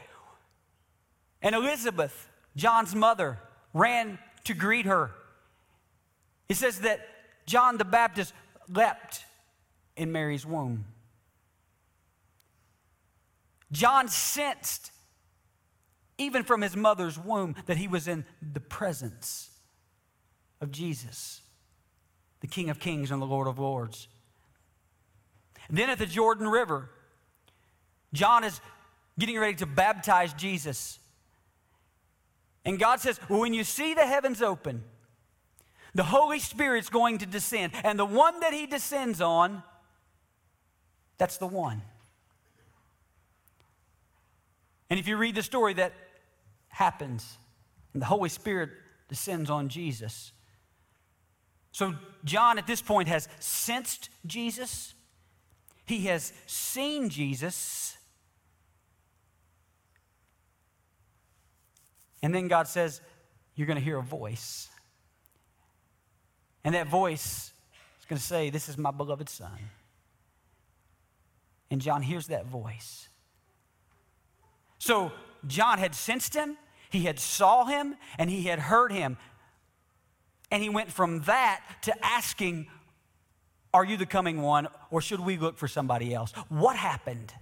and 1.42 1.54
Elizabeth, 1.54 2.30
John's 2.56 2.96
mother, 2.96 3.40
ran 3.76 4.18
to 4.46 4.56
greet 4.56 4.88
her. 4.88 5.12
It 6.50 6.56
says 6.56 6.80
that 6.80 7.08
John 7.46 7.78
the 7.78 7.86
Baptist 7.86 8.34
leapt 8.68 9.24
in 9.96 10.12
Mary's 10.12 10.46
womb. 10.46 10.86
John 13.72 14.08
sensed, 14.08 14.92
even 16.18 16.44
from 16.44 16.62
his 16.62 16.76
mother's 16.76 17.20
womb, 17.20 17.56
that 17.66 17.78
he 17.78 17.88
was 17.88 18.08
in 18.08 18.26
the 18.54 18.60
presence 18.60 19.52
of 20.62 20.72
Jesus, 20.72 21.42
the 22.40 22.48
King 22.48 22.70
of 22.70 22.80
Kings 22.80 23.12
and 23.12 23.22
the 23.22 23.26
Lord 23.26 23.48
of 23.48 23.60
Lords. 23.60 24.08
And 25.68 25.78
then 25.78 25.90
at 25.90 26.00
the 26.00 26.06
Jordan 26.06 26.48
River, 26.48 26.90
John 28.14 28.44
is 28.44 28.62
getting 29.20 29.38
ready 29.38 29.56
to 29.56 29.66
baptize 29.66 30.34
Jesus. 30.34 31.00
And 32.66 32.80
God 32.80 33.00
says, 33.00 33.20
when 33.28 33.54
you 33.54 33.64
see 33.64 33.94
the 33.94 34.06
heavens 34.06 34.42
open, 34.42 34.84
the 35.94 36.04
Holy 36.04 36.40
Spirit's 36.40 36.90
going 36.90 37.20
to 37.20 37.26
descend. 37.26 37.74
And 37.84 37.98
the 37.98 38.06
one 38.06 38.40
that 38.42 38.54
He 38.54 38.66
descends 38.66 39.22
on, 39.22 39.64
that's 41.18 41.38
the 41.38 41.48
one. 41.48 41.82
And 44.90 45.00
if 45.00 45.08
you 45.08 45.18
read 45.18 45.36
the 45.36 45.44
story, 45.44 45.74
that 45.76 45.94
happens. 46.68 47.38
And 47.94 48.02
the 48.02 48.08
Holy 48.08 48.30
Spirit 48.30 48.72
descends 49.08 49.50
on 49.50 49.70
Jesus. 49.70 50.32
So, 51.72 51.94
John 52.24 52.58
at 52.58 52.68
this 52.68 52.82
point 52.82 53.08
has 53.08 53.28
sensed 53.40 54.10
Jesus, 54.26 54.94
he 55.86 56.06
has 56.06 56.34
seen 56.46 57.10
Jesus. 57.10 57.95
And 62.26 62.34
then 62.34 62.48
God 62.48 62.68
says, 62.68 63.02
You're 63.54 63.68
going 63.68 63.78
to 63.78 63.84
hear 63.84 64.00
a 64.00 64.02
voice. 64.02 64.68
And 66.64 66.74
that 66.74 66.88
voice 66.88 67.54
is 68.00 68.06
going 68.08 68.18
to 68.18 68.26
say, 68.26 68.50
This 68.50 68.68
is 68.68 68.80
my 68.80 68.90
beloved 68.90 69.30
Son. 69.30 69.52
And 71.70 71.80
John 71.80 72.02
hears 72.02 72.26
that 72.30 72.48
voice. 72.48 73.10
So 74.80 75.12
John 75.46 75.78
had 75.78 75.94
sensed 75.94 76.34
him, 76.34 76.58
he 76.90 77.02
had 77.02 77.20
saw 77.20 77.66
him, 77.66 77.96
and 78.18 78.28
he 78.28 78.46
had 78.46 78.58
heard 78.58 78.92
him. 78.92 79.18
And 80.50 80.64
he 80.64 80.70
went 80.70 80.92
from 80.92 81.22
that 81.26 81.62
to 81.84 81.94
asking, 82.04 82.66
Are 83.72 83.86
you 83.86 83.98
the 83.98 84.08
coming 84.08 84.42
one, 84.42 84.68
or 84.90 85.00
should 85.00 85.20
we 85.20 85.38
look 85.38 85.60
for 85.60 85.68
somebody 85.68 86.12
else? 86.12 86.32
What 86.50 86.76
happened? 86.76 87.36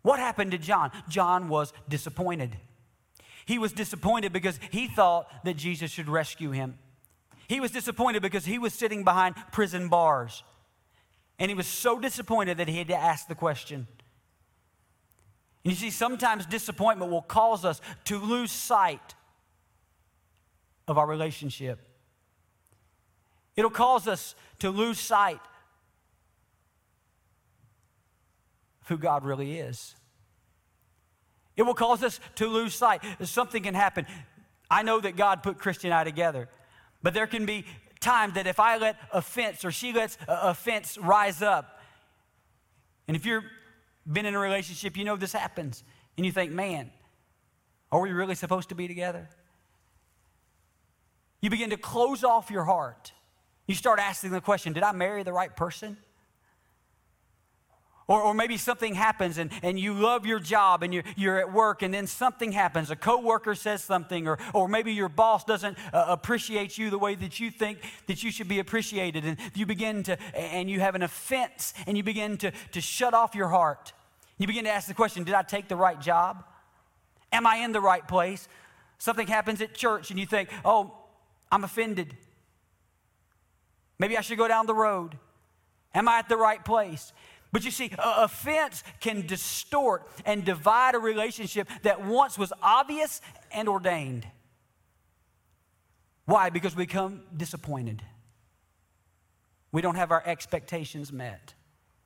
What 0.00 0.18
happened 0.18 0.52
to 0.52 0.58
John? 0.58 0.90
John 1.10 1.50
was 1.50 1.74
disappointed. 1.86 2.56
He 3.46 3.58
was 3.58 3.72
disappointed 3.72 4.32
because 4.32 4.58
he 4.70 4.88
thought 4.88 5.28
that 5.44 5.56
Jesus 5.56 5.90
should 5.90 6.08
rescue 6.08 6.50
him. 6.50 6.78
He 7.48 7.60
was 7.60 7.70
disappointed 7.70 8.20
because 8.20 8.44
he 8.44 8.58
was 8.58 8.74
sitting 8.74 9.04
behind 9.04 9.36
prison 9.52 9.88
bars. 9.88 10.42
And 11.38 11.48
he 11.48 11.54
was 11.54 11.68
so 11.68 11.98
disappointed 11.98 12.58
that 12.58 12.68
he 12.68 12.78
had 12.78 12.88
to 12.88 12.96
ask 12.96 13.28
the 13.28 13.36
question. 13.36 13.86
And 15.64 15.72
you 15.72 15.76
see, 15.76 15.90
sometimes 15.90 16.44
disappointment 16.44 17.10
will 17.10 17.22
cause 17.22 17.64
us 17.64 17.80
to 18.04 18.18
lose 18.18 18.50
sight 18.50 19.14
of 20.88 20.98
our 20.98 21.06
relationship. 21.06 21.78
It'll 23.54 23.70
cause 23.70 24.08
us 24.08 24.34
to 24.58 24.70
lose 24.70 24.98
sight 24.98 25.40
of 28.82 28.88
who 28.88 28.98
God 28.98 29.24
really 29.24 29.58
is. 29.58 29.94
It 31.56 31.62
will 31.62 31.74
cause 31.74 32.02
us 32.02 32.20
to 32.36 32.48
lose 32.48 32.74
sight. 32.74 33.02
Something 33.22 33.62
can 33.62 33.74
happen. 33.74 34.06
I 34.70 34.82
know 34.82 35.00
that 35.00 35.16
God 35.16 35.42
put 35.42 35.58
Christy 35.58 35.88
and 35.88 35.94
I 35.94 36.04
together. 36.04 36.48
But 37.02 37.14
there 37.14 37.26
can 37.26 37.46
be 37.46 37.64
times 38.00 38.34
that 38.34 38.46
if 38.46 38.60
I 38.60 38.76
let 38.78 38.96
offense 39.12 39.64
or 39.64 39.70
she 39.70 39.92
lets 39.92 40.18
offense 40.28 40.98
rise 40.98 41.42
up, 41.42 41.80
and 43.08 43.16
if 43.16 43.24
you've 43.24 43.44
been 44.10 44.26
in 44.26 44.34
a 44.34 44.38
relationship, 44.38 44.96
you 44.96 45.04
know 45.04 45.16
this 45.16 45.32
happens, 45.32 45.82
and 46.16 46.26
you 46.26 46.32
think, 46.32 46.52
man, 46.52 46.90
are 47.92 48.00
we 48.00 48.10
really 48.10 48.34
supposed 48.34 48.68
to 48.70 48.74
be 48.74 48.88
together? 48.88 49.28
You 51.40 51.50
begin 51.50 51.70
to 51.70 51.76
close 51.76 52.24
off 52.24 52.50
your 52.50 52.64
heart. 52.64 53.12
You 53.66 53.74
start 53.74 53.98
asking 53.98 54.30
the 54.30 54.40
question 54.40 54.72
Did 54.72 54.82
I 54.82 54.92
marry 54.92 55.22
the 55.22 55.32
right 55.32 55.54
person? 55.54 55.96
Or, 58.08 58.22
or 58.22 58.34
maybe 58.34 58.56
something 58.56 58.94
happens 58.94 59.36
and, 59.36 59.50
and 59.62 59.80
you 59.80 59.92
love 59.92 60.26
your 60.26 60.38
job 60.38 60.84
and 60.84 60.94
you're, 60.94 61.02
you're 61.16 61.38
at 61.38 61.52
work 61.52 61.82
and 61.82 61.92
then 61.92 62.06
something 62.06 62.52
happens. 62.52 62.88
A 62.90 62.96
coworker 62.96 63.56
says 63.56 63.82
something, 63.82 64.28
or, 64.28 64.38
or 64.54 64.68
maybe 64.68 64.92
your 64.92 65.08
boss 65.08 65.42
doesn't 65.42 65.76
uh, 65.92 66.04
appreciate 66.06 66.78
you 66.78 66.88
the 66.88 66.98
way 66.98 67.16
that 67.16 67.40
you 67.40 67.50
think 67.50 67.78
that 68.06 68.22
you 68.22 68.30
should 68.30 68.46
be 68.46 68.60
appreciated. 68.60 69.24
And 69.24 69.38
you 69.54 69.66
begin 69.66 70.04
to, 70.04 70.16
and 70.36 70.70
you 70.70 70.78
have 70.78 70.94
an 70.94 71.02
offense 71.02 71.74
and 71.88 71.96
you 71.96 72.04
begin 72.04 72.36
to, 72.38 72.52
to 72.72 72.80
shut 72.80 73.12
off 73.12 73.34
your 73.34 73.48
heart. 73.48 73.92
You 74.38 74.46
begin 74.46 74.64
to 74.64 74.70
ask 74.70 74.86
the 74.86 74.94
question 74.94 75.24
Did 75.24 75.34
I 75.34 75.42
take 75.42 75.66
the 75.66 75.76
right 75.76 76.00
job? 76.00 76.44
Am 77.32 77.44
I 77.44 77.56
in 77.56 77.72
the 77.72 77.80
right 77.80 78.06
place? 78.06 78.46
Something 78.98 79.26
happens 79.26 79.60
at 79.60 79.74
church 79.74 80.10
and 80.10 80.20
you 80.20 80.26
think, 80.26 80.48
Oh, 80.64 80.94
I'm 81.50 81.64
offended. 81.64 82.16
Maybe 83.98 84.16
I 84.16 84.20
should 84.20 84.38
go 84.38 84.46
down 84.46 84.66
the 84.66 84.74
road. 84.74 85.18
Am 85.94 86.08
I 86.08 86.18
at 86.18 86.28
the 86.28 86.36
right 86.36 86.62
place? 86.62 87.12
But 87.56 87.64
you 87.64 87.70
see, 87.70 87.90
offense 87.98 88.84
can 89.00 89.26
distort 89.26 90.06
and 90.26 90.44
divide 90.44 90.94
a 90.94 90.98
relationship 90.98 91.66
that 91.84 92.04
once 92.04 92.36
was 92.36 92.52
obvious 92.60 93.22
and 93.50 93.66
ordained. 93.66 94.26
Why? 96.26 96.50
Because 96.50 96.76
we 96.76 96.84
become 96.84 97.22
disappointed. 97.34 98.02
We 99.72 99.80
don't 99.80 99.94
have 99.94 100.10
our 100.10 100.22
expectations 100.26 101.10
met, 101.10 101.54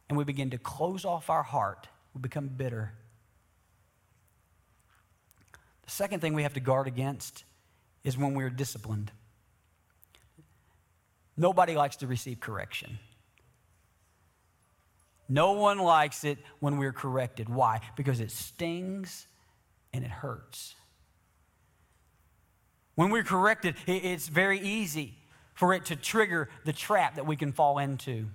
and 0.09 0.17
we 0.17 0.23
begin 0.23 0.51
to 0.51 0.59
close 0.59 1.05
off 1.05 1.29
our 1.29 1.43
heart. 1.43 1.89
We 2.15 2.21
become 2.21 2.47
bitter. 2.47 2.93
The 5.83 5.91
second 5.91 6.21
thing 6.21 6.35
we 6.35 6.45
have 6.45 6.55
to 6.55 6.61
guard 6.61 6.87
against 6.87 7.43
is 8.05 8.17
when 8.17 8.35
we're 8.35 8.51
disciplined. 8.51 9.11
Nobody 11.37 11.75
likes 11.75 11.97
to 11.97 12.07
receive 12.07 12.39
correction. 12.39 13.01
No 15.31 15.53
one 15.53 15.79
likes 15.79 16.25
it 16.25 16.39
when 16.59 16.77
we're 16.77 16.93
corrected. 16.93 17.49
Why? 17.49 17.81
Because 17.97 18.19
it 18.19 18.33
stings 18.33 19.29
and 19.93 20.05
it 20.05 20.11
hurts. 20.11 20.75
When 22.97 23.11
we're 23.11 23.23
corrected, 23.23 23.77
it's 23.87 24.27
very 24.27 24.61
easy 24.61 25.15
for 25.55 25.73
it 25.73 25.87
to 25.87 25.97
trigger 25.97 26.49
the 26.65 26.73
trap 26.73 27.15
that 27.15 27.27
we 27.27 27.37
can 27.37 27.53
fall 27.53 27.79
into. 27.79 28.27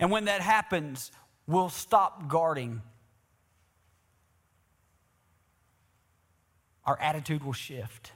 And 0.00 0.10
when 0.10 0.24
that 0.24 0.40
happens, 0.40 1.12
we'll 1.46 1.70
stop 1.70 2.28
guarding. 2.28 2.82
Our 6.84 6.98
attitude 7.00 7.44
will 7.44 7.52
shift. 7.52 8.10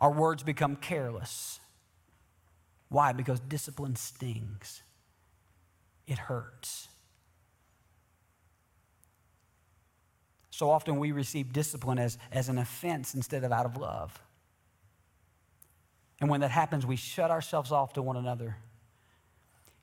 Our 0.00 0.10
words 0.10 0.42
become 0.42 0.74
careless. 0.74 1.60
Why? 2.88 3.12
Because 3.12 3.40
discipline 3.40 3.96
stings, 3.96 4.82
it 6.06 6.18
hurts. 6.18 6.88
So 10.50 10.70
often 10.70 10.98
we 10.98 11.10
receive 11.10 11.52
discipline 11.52 11.98
as, 11.98 12.16
as 12.30 12.48
an 12.48 12.58
offense 12.58 13.14
instead 13.14 13.42
of 13.42 13.50
out 13.50 13.66
of 13.66 13.76
love. 13.76 14.22
And 16.20 16.30
when 16.30 16.40
that 16.42 16.52
happens, 16.52 16.86
we 16.86 16.96
shut 16.96 17.30
ourselves 17.30 17.72
off 17.72 17.94
to 17.94 18.02
one 18.02 18.16
another. 18.16 18.56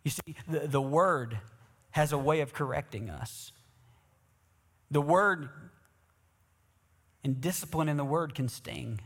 You 0.03 0.11
see, 0.11 0.35
the, 0.47 0.67
the 0.67 0.81
word 0.81 1.37
has 1.91 2.13
a 2.13 2.17
way 2.17 2.39
of 2.39 2.53
correcting 2.53 3.09
us. 3.09 3.51
The 4.89 5.01
word 5.01 5.49
and 7.23 7.39
discipline 7.39 7.89
in 7.89 7.97
the 7.97 8.05
word 8.05 8.33
can 8.33 8.47
sting 8.47 9.01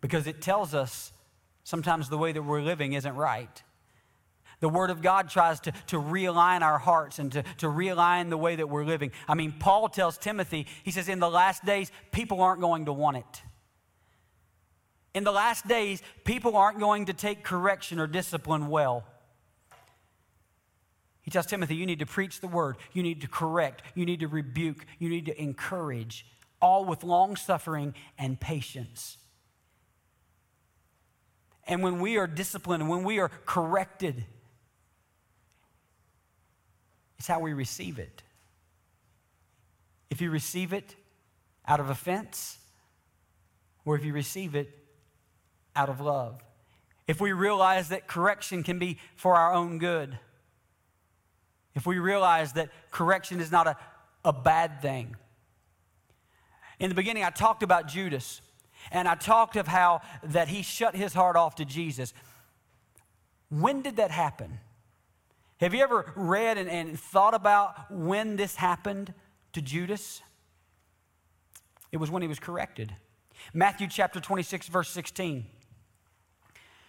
because 0.00 0.26
it 0.26 0.40
tells 0.40 0.74
us 0.74 1.12
sometimes 1.64 2.08
the 2.08 2.18
way 2.18 2.32
that 2.32 2.42
we're 2.42 2.62
living 2.62 2.92
isn't 2.92 3.16
right. 3.16 3.62
The 4.60 4.68
Word 4.68 4.90
of 4.90 5.00
God 5.00 5.30
tries 5.30 5.58
to, 5.60 5.72
to 5.88 5.96
realign 5.96 6.60
our 6.60 6.78
hearts 6.78 7.18
and 7.18 7.32
to, 7.32 7.42
to 7.58 7.66
realign 7.66 8.28
the 8.28 8.36
way 8.36 8.56
that 8.56 8.68
we're 8.68 8.84
living. 8.84 9.10
I 9.26 9.34
mean, 9.34 9.54
Paul 9.58 9.88
tells 9.88 10.18
Timothy, 10.18 10.66
he 10.82 10.90
says, 10.90 11.08
in 11.08 11.18
the 11.18 11.30
last 11.30 11.64
days, 11.64 11.90
people 12.12 12.42
aren't 12.42 12.60
going 12.60 12.84
to 12.84 12.92
want 12.92 13.16
it. 13.16 13.42
In 15.14 15.24
the 15.24 15.32
last 15.32 15.66
days, 15.66 16.02
people 16.24 16.56
aren't 16.56 16.78
going 16.78 17.06
to 17.06 17.14
take 17.14 17.42
correction 17.42 17.98
or 17.98 18.06
discipline 18.06 18.68
well. 18.68 19.04
He 21.22 21.30
tells 21.30 21.46
Timothy, 21.46 21.76
you 21.76 21.86
need 21.86 21.98
to 21.98 22.06
preach 22.06 22.40
the 22.40 22.48
word, 22.48 22.76
you 22.92 23.02
need 23.02 23.20
to 23.22 23.28
correct, 23.28 23.82
you 23.94 24.04
need 24.04 24.20
to 24.20 24.28
rebuke, 24.28 24.84
you 24.98 25.08
need 25.08 25.26
to 25.26 25.40
encourage, 25.40 26.26
all 26.60 26.84
with 26.84 27.02
long 27.02 27.36
suffering 27.36 27.94
and 28.18 28.38
patience. 28.38 29.16
And 31.66 31.82
when 31.82 32.00
we 32.00 32.16
are 32.16 32.26
disciplined, 32.26 32.88
when 32.88 33.04
we 33.04 33.20
are 33.20 33.30
corrected, 33.46 34.24
it's 37.20 37.26
how 37.26 37.38
we 37.38 37.52
receive 37.52 37.98
it. 37.98 38.22
If 40.08 40.22
you 40.22 40.30
receive 40.30 40.72
it 40.72 40.96
out 41.68 41.78
of 41.78 41.90
offense, 41.90 42.56
or 43.84 43.94
if 43.94 44.06
you 44.06 44.14
receive 44.14 44.54
it 44.54 44.74
out 45.76 45.90
of 45.90 46.00
love. 46.00 46.42
If 47.06 47.20
we 47.20 47.32
realize 47.32 47.90
that 47.90 48.06
correction 48.06 48.62
can 48.62 48.78
be 48.78 48.96
for 49.16 49.34
our 49.34 49.52
own 49.52 49.76
good, 49.76 50.18
if 51.74 51.86
we 51.86 51.98
realize 51.98 52.54
that 52.54 52.70
correction 52.90 53.38
is 53.38 53.52
not 53.52 53.66
a, 53.66 53.76
a 54.24 54.32
bad 54.32 54.80
thing. 54.80 55.14
In 56.78 56.88
the 56.88 56.94
beginning, 56.94 57.22
I 57.22 57.28
talked 57.28 57.62
about 57.62 57.86
Judas, 57.86 58.40
and 58.90 59.06
I 59.06 59.14
talked 59.14 59.56
of 59.56 59.68
how 59.68 60.00
that 60.22 60.48
he 60.48 60.62
shut 60.62 60.96
his 60.96 61.12
heart 61.12 61.36
off 61.36 61.56
to 61.56 61.66
Jesus. 61.66 62.14
When 63.50 63.82
did 63.82 63.96
that 63.96 64.10
happen? 64.10 64.58
Have 65.60 65.74
you 65.74 65.82
ever 65.82 66.10
read 66.16 66.56
and, 66.56 66.70
and 66.70 66.98
thought 66.98 67.34
about 67.34 67.90
when 67.90 68.36
this 68.36 68.56
happened 68.56 69.12
to 69.52 69.60
Judas? 69.60 70.22
It 71.92 71.98
was 71.98 72.10
when 72.10 72.22
he 72.22 72.28
was 72.28 72.38
corrected. 72.38 72.94
Matthew 73.52 73.86
chapter 73.86 74.20
26, 74.20 74.68
verse 74.68 74.88
16 74.88 75.44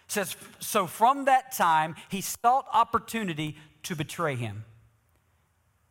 says, 0.06 0.36
So 0.58 0.86
from 0.86 1.26
that 1.26 1.52
time 1.52 1.96
he 2.08 2.22
sought 2.22 2.66
opportunity 2.72 3.56
to 3.84 3.94
betray 3.94 4.36
him. 4.36 4.64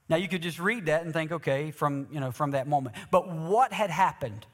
Now 0.09 0.15
you 0.15 0.27
could 0.27 0.41
just 0.41 0.59
read 0.59 0.87
that 0.87 1.03
and 1.03 1.13
think, 1.13 1.31
okay, 1.31 1.71
from 1.71 2.07
you 2.11 2.19
know, 2.19 2.31
from 2.31 2.51
that 2.51 2.67
moment. 2.67 2.95
But 3.11 3.31
what 3.31 3.73
had 3.73 3.91
happened? 3.91 4.45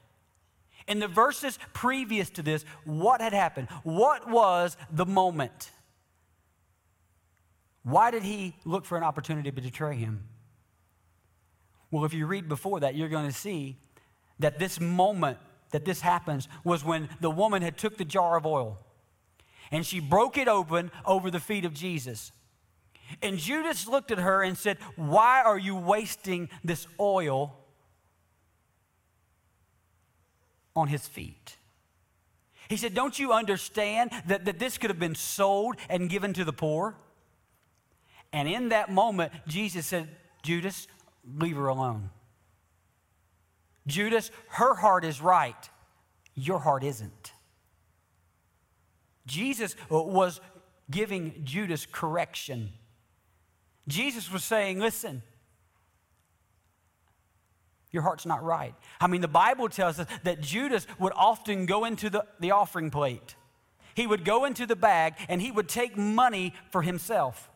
In 0.86 1.00
the 1.00 1.08
verses 1.08 1.58
previous 1.72 2.30
to 2.30 2.42
this, 2.42 2.64
what 2.84 3.20
had 3.20 3.32
happened? 3.32 3.68
What 3.82 4.28
was 4.28 4.76
the 4.90 5.06
moment? 5.06 5.70
Why 7.82 8.10
did 8.10 8.22
he 8.22 8.54
look 8.64 8.84
for 8.84 8.96
an 8.96 9.04
opportunity 9.04 9.50
to 9.50 9.60
betray 9.60 9.96
him? 9.96 10.24
Well, 11.90 12.04
if 12.04 12.12
you 12.12 12.26
read 12.26 12.48
before 12.48 12.80
that, 12.80 12.94
you're 12.94 13.08
going 13.08 13.26
to 13.26 13.34
see 13.34 13.76
that 14.38 14.58
this 14.58 14.80
moment 14.80 15.38
that 15.70 15.84
this 15.84 16.00
happens 16.00 16.48
was 16.64 16.84
when 16.84 17.08
the 17.20 17.30
woman 17.30 17.62
had 17.62 17.76
took 17.76 17.96
the 17.96 18.04
jar 18.04 18.36
of 18.36 18.46
oil 18.46 18.78
and 19.70 19.84
she 19.84 20.00
broke 20.00 20.38
it 20.38 20.48
open 20.48 20.90
over 21.04 21.30
the 21.30 21.40
feet 21.40 21.64
of 21.64 21.74
Jesus. 21.74 22.32
And 23.22 23.38
Judas 23.38 23.86
looked 23.86 24.10
at 24.10 24.18
her 24.18 24.42
and 24.42 24.56
said, 24.56 24.78
Why 24.96 25.42
are 25.42 25.58
you 25.58 25.76
wasting 25.76 26.48
this 26.62 26.86
oil 27.00 27.56
on 30.76 30.88
his 30.88 31.06
feet? 31.06 31.56
He 32.68 32.76
said, 32.76 32.94
Don't 32.94 33.18
you 33.18 33.32
understand 33.32 34.10
that, 34.26 34.44
that 34.44 34.58
this 34.58 34.78
could 34.78 34.90
have 34.90 34.98
been 34.98 35.14
sold 35.14 35.76
and 35.88 36.10
given 36.10 36.32
to 36.34 36.44
the 36.44 36.52
poor? 36.52 36.96
And 38.32 38.48
in 38.48 38.70
that 38.70 38.90
moment, 38.90 39.32
Jesus 39.46 39.86
said, 39.86 40.08
Judas, 40.42 40.86
leave 41.36 41.56
her 41.56 41.68
alone. 41.68 42.10
Judas, 43.86 44.30
her 44.48 44.74
heart 44.74 45.04
is 45.04 45.20
right, 45.20 45.68
your 46.34 46.58
heart 46.58 46.84
isn't. 46.84 47.32
Jesus 49.26 49.76
was 49.90 50.40
giving 50.90 51.42
Judas 51.44 51.86
correction. 51.90 52.70
Jesus 53.86 54.30
was 54.30 54.44
saying, 54.44 54.78
Listen, 54.78 55.22
your 57.90 58.02
heart's 58.02 58.26
not 58.26 58.42
right. 58.42 58.74
I 59.00 59.06
mean, 59.06 59.20
the 59.20 59.28
Bible 59.28 59.68
tells 59.68 59.98
us 59.98 60.06
that 60.24 60.40
Judas 60.40 60.86
would 60.98 61.12
often 61.16 61.66
go 61.66 61.84
into 61.84 62.10
the, 62.10 62.24
the 62.40 62.50
offering 62.50 62.90
plate. 62.90 63.34
He 63.94 64.06
would 64.06 64.24
go 64.24 64.44
into 64.44 64.66
the 64.66 64.76
bag 64.76 65.14
and 65.28 65.40
he 65.40 65.50
would 65.50 65.68
take 65.68 65.96
money 65.96 66.54
for 66.70 66.82
himself. 66.82 67.50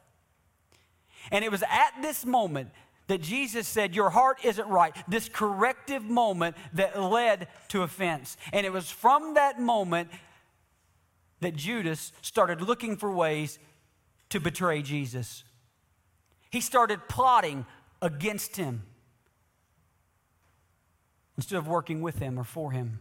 And 1.31 1.45
it 1.45 1.51
was 1.51 1.63
at 1.63 1.93
this 2.01 2.25
moment 2.25 2.71
that 3.07 3.21
Jesus 3.21 3.69
said, 3.69 3.95
Your 3.95 4.11
heart 4.11 4.39
isn't 4.45 4.69
right. 4.69 4.95
This 5.09 5.29
corrective 5.29 6.05
moment 6.05 6.57
that 6.73 7.01
led 7.01 7.49
to 7.69 7.83
offense. 7.83 8.37
And 8.53 8.67
it 8.67 8.73
was 8.73 8.91
from 8.91 9.35
that 9.35 9.61
moment 9.61 10.09
that 11.41 11.57
Judas 11.57 12.13
started 12.23 12.61
looking 12.61 12.97
for 12.97 13.13
ways 13.13 13.59
to 14.31 14.41
betray 14.41 14.81
Jesus. 14.83 15.45
He 16.51 16.61
started 16.61 17.09
plotting 17.09 17.67
against 18.01 18.57
him 18.57 18.83
instead 21.37 21.57
of 21.57 21.67
working 21.67 22.01
with 22.03 22.19
him 22.19 22.39
or 22.39 22.45
for 22.45 22.73
him. 22.73 23.01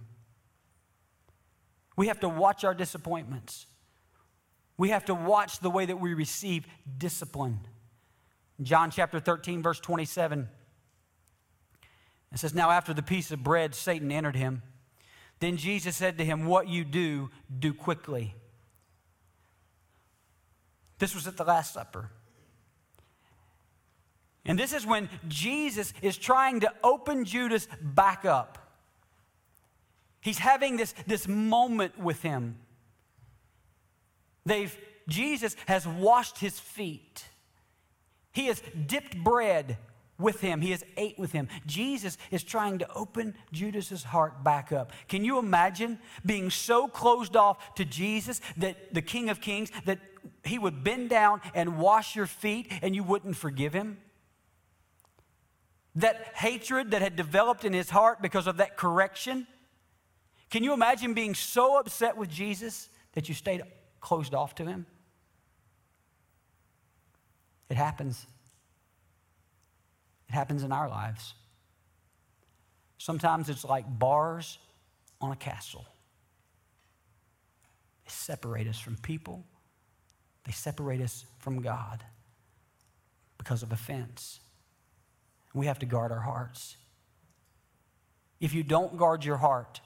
We 1.96 2.08
have 2.08 2.20
to 2.22 2.30
watch 2.30 2.64
our 2.64 2.74
disappointments. 2.74 3.68
We 4.78 4.90
have 4.90 5.06
to 5.06 5.14
watch 5.14 5.60
the 5.60 5.70
way 5.70 5.86
that 5.86 6.00
we 6.00 6.14
receive 6.14 6.66
discipline. 6.98 7.60
John 8.62 8.92
chapter 8.92 9.20
13, 9.20 9.62
verse 9.62 9.80
27. 9.80 10.48
It 12.32 12.40
says, 12.40 12.54
Now 12.54 12.72
after 12.72 12.94
the 12.94 13.04
piece 13.04 13.32
of 13.32 13.44
bread, 13.44 13.76
Satan 13.76 14.12
entered 14.12 14.36
him. 14.36 14.62
Then 15.40 15.58
Jesus 15.58 15.96
said 15.96 16.18
to 16.20 16.26
him, 16.26 16.46
What 16.46 16.68
you 16.68 16.86
do, 16.86 17.30
do 17.60 17.74
quickly. 17.74 18.36
This 21.00 21.16
was 21.16 21.28
at 21.28 21.36
the 21.36 21.44
Last 21.44 21.74
Supper. 21.74 22.12
And 24.46 24.58
this 24.58 24.74
is 24.74 24.86
when 24.86 25.10
Jesus 25.28 25.94
is 26.02 26.18
trying 26.18 26.62
to 26.62 26.74
open 26.84 27.26
Judas 27.26 27.68
back 27.82 28.26
up. 28.26 28.58
He's 30.22 30.38
having 30.38 30.78
this, 30.78 30.94
this 31.08 31.28
moment 31.28 31.98
with 31.98 32.22
him. 32.22 32.58
They've, 34.46 34.76
Jesus 35.08 35.56
has 35.68 35.88
washed 35.88 36.38
his 36.38 36.60
feet. 36.60 37.26
He 38.32 38.48
has 38.48 38.62
dipped 38.88 39.22
bread 39.24 39.78
with 40.22 40.40
him. 40.40 40.62
He 40.62 40.72
has 40.72 40.84
ate 40.96 41.20
with 41.20 41.32
him. 41.32 41.48
Jesus 41.66 42.18
is 42.30 42.44
trying 42.44 42.80
to 42.80 42.94
open 42.94 43.36
Judas's 43.52 44.04
heart 44.04 44.44
back 44.44 44.72
up. 44.72 44.92
Can 45.08 45.26
you 45.26 45.40
imagine 45.40 46.00
being 46.26 46.50
so 46.50 46.88
closed 46.88 47.36
off 47.36 47.76
to 47.76 47.84
Jesus 47.84 48.40
that 48.58 48.94
the 48.94 49.02
King 49.02 49.30
of 49.30 49.42
Kings 49.42 49.72
that 49.86 50.00
he 50.44 50.60
would 50.60 50.84
bend 50.84 51.10
down 51.10 51.42
and 51.54 51.80
wash 51.80 52.16
your 52.16 52.28
feet 52.28 52.72
and 52.82 52.96
you 52.96 53.04
wouldn't 53.04 53.36
forgive 53.36 53.74
him? 53.74 53.98
That 55.96 56.32
hatred 56.36 56.92
that 56.92 57.02
had 57.02 57.16
developed 57.16 57.66
in 57.66 57.74
his 57.74 57.90
heart 57.90 58.22
because 58.22 58.48
of 58.48 58.58
that 58.58 58.78
correction? 58.78 59.46
Can 60.50 60.64
you 60.64 60.74
imagine 60.74 61.14
being 61.14 61.36
so 61.36 61.80
upset 61.80 62.16
with 62.16 62.30
Jesus 62.30 62.90
that 63.14 63.28
you 63.28 63.36
stayed 63.36 63.62
closed 64.00 64.34
off 64.34 64.56
to 64.56 64.66
him? 64.66 64.86
It 67.72 67.78
happens. 67.78 68.28
It 70.28 70.34
happens 70.34 70.64
in 70.64 70.74
our 70.74 70.90
lives. 70.90 71.34
Sometimes 72.98 73.48
it's 73.48 73.64
like 73.64 73.86
bars 73.98 74.60
on 75.22 75.32
a 75.32 75.38
castle. 75.38 75.86
They 78.04 78.12
separate 78.12 78.68
us 78.68 78.78
from 78.78 78.98
people, 78.98 79.46
they 80.44 80.52
separate 80.52 81.00
us 81.00 81.24
from 81.40 81.62
God. 81.62 82.04
because 83.38 83.64
of 83.64 83.72
offense. 83.72 84.40
We 85.56 85.66
have 85.66 85.80
to 85.80 85.88
guard 85.88 86.12
our 86.12 86.20
hearts. 86.20 86.78
If 88.40 88.54
you 88.54 88.62
don't 88.62 88.98
guard 88.98 89.26
your 89.26 89.38
heart, 89.38 89.82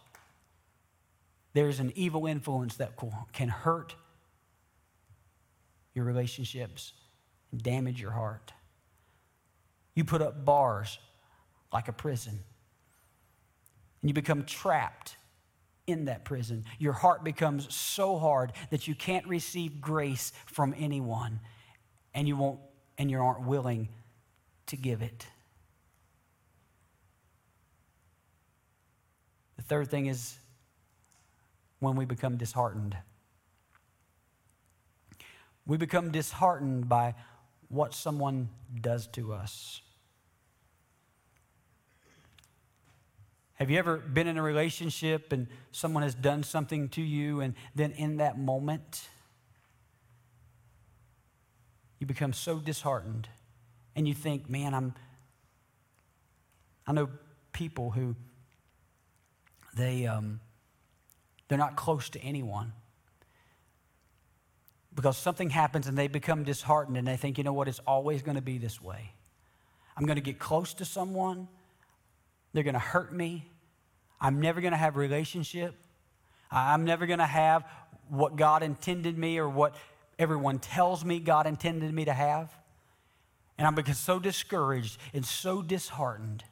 there's 1.54 1.80
an 1.80 1.94
evil 1.96 2.26
influence 2.26 2.76
that 2.76 3.00
can 3.32 3.48
hurt 3.48 3.96
your 5.94 6.04
relationships 6.04 6.92
damage 7.56 8.01
your 8.01 8.12
heart. 8.12 8.53
You 9.93 10.03
put 10.03 10.22
up 10.22 10.45
bars 10.45 10.99
like 11.72 11.88
a 11.88 11.93
prison, 11.93 12.39
and 14.01 14.10
you 14.10 14.14
become 14.14 14.43
trapped 14.43 15.16
in 15.88 16.06
that 16.06 16.26
prison. 16.26 16.66
Your 16.80 16.93
heart 16.93 17.24
becomes 17.24 17.74
so 17.74 18.18
hard 18.18 18.53
that 18.70 18.88
you 18.88 18.95
can't 18.95 19.26
receive 19.28 19.82
grace 19.82 20.32
from 20.45 20.74
anyone, 20.78 21.39
and 22.14 22.28
you 22.28 22.36
won't 22.36 22.60
and 22.97 23.12
you 23.12 23.20
aren't 23.20 23.45
willing 23.45 23.89
to 24.68 24.78
give 24.78 25.01
it. 25.01 25.28
The 29.58 29.64
third 29.64 29.89
thing 29.89 30.06
is 30.06 30.38
when 31.80 31.95
we 31.95 32.06
become 32.06 32.38
disheartened. 32.38 32.97
We 35.66 35.78
become 35.78 36.12
disheartened 36.12 36.88
by 36.88 37.16
what 37.70 37.93
someone 37.93 38.49
does 38.82 39.07
to 39.07 39.34
us. 39.34 39.82
Have 43.55 43.72
you 43.72 43.80
ever 43.80 43.97
been 43.97 44.28
in 44.28 44.38
a 44.38 44.41
relationship 44.41 45.32
and 45.32 45.47
someone 45.72 46.03
has 46.03 46.13
done 46.13 46.43
something 46.43 46.89
to 46.89 47.01
you, 47.01 47.39
and 47.39 47.53
then 47.74 47.91
in 47.91 48.18
that 48.18 48.38
moment, 48.38 49.07
you 51.99 52.05
become 52.05 52.34
so 52.34 52.59
disheartened 52.59 53.30
and 53.95 54.07
you 54.07 54.13
think, 54.13 54.49
man, 54.49 54.74
I'm. 54.74 54.93
I 56.86 56.91
know 56.91 57.09
people 57.51 57.91
who 57.91 58.16
they, 59.76 60.05
um, 60.05 60.39
they're 61.47 61.57
not 61.57 61.76
close 61.76 62.09
to 62.09 62.20
anyone 62.20 62.74
because 64.96 65.18
something 65.18 65.50
happens 65.50 65.88
and 65.88 65.98
they 65.98 66.08
become 66.08 66.43
disheartened 66.43 66.98
and 66.98 67.08
they 67.08 67.18
think, 67.18 67.38
you 67.38 67.43
know 67.43 67.54
what, 67.54 67.68
it's 67.68 67.80
always 67.80 68.22
going 68.22 68.36
to 68.36 68.41
be 68.41 68.58
this 68.58 68.82
way. 68.82 69.12
I'm 69.98 70.06
going 70.06 70.16
to 70.16 70.22
get 70.22 70.39
close 70.39 70.74
to 70.76 70.86
someone, 70.86 71.48
they're 72.54 72.64
going 72.64 72.74
to 72.74 72.80
hurt 72.80 73.14
me. 73.14 73.52
I'm 74.20 74.39
never 74.39 74.62
going 74.62 74.72
to 74.72 74.78
have 74.78 74.96
a 74.96 75.00
relationship. 75.00 75.76
I'm 76.50 76.86
never 76.86 77.06
going 77.06 77.20
to 77.20 77.26
have 77.26 77.66
what 78.08 78.38
God 78.38 78.64
intended 78.64 79.18
me 79.18 79.38
or 79.38 79.50
what 79.50 79.76
everyone 80.18 80.60
tells 80.60 81.04
me 81.04 81.20
God 81.20 81.48
intended 81.48 81.93
me 81.93 82.06
to 82.06 82.14
have. 82.14 82.54
And 83.58 83.68
I'm 83.68 83.76
become 83.76 83.93
so 83.93 84.20
discouraged 84.20 84.98
and 85.14 85.26
so 85.26 85.62
disheartened 85.62 86.43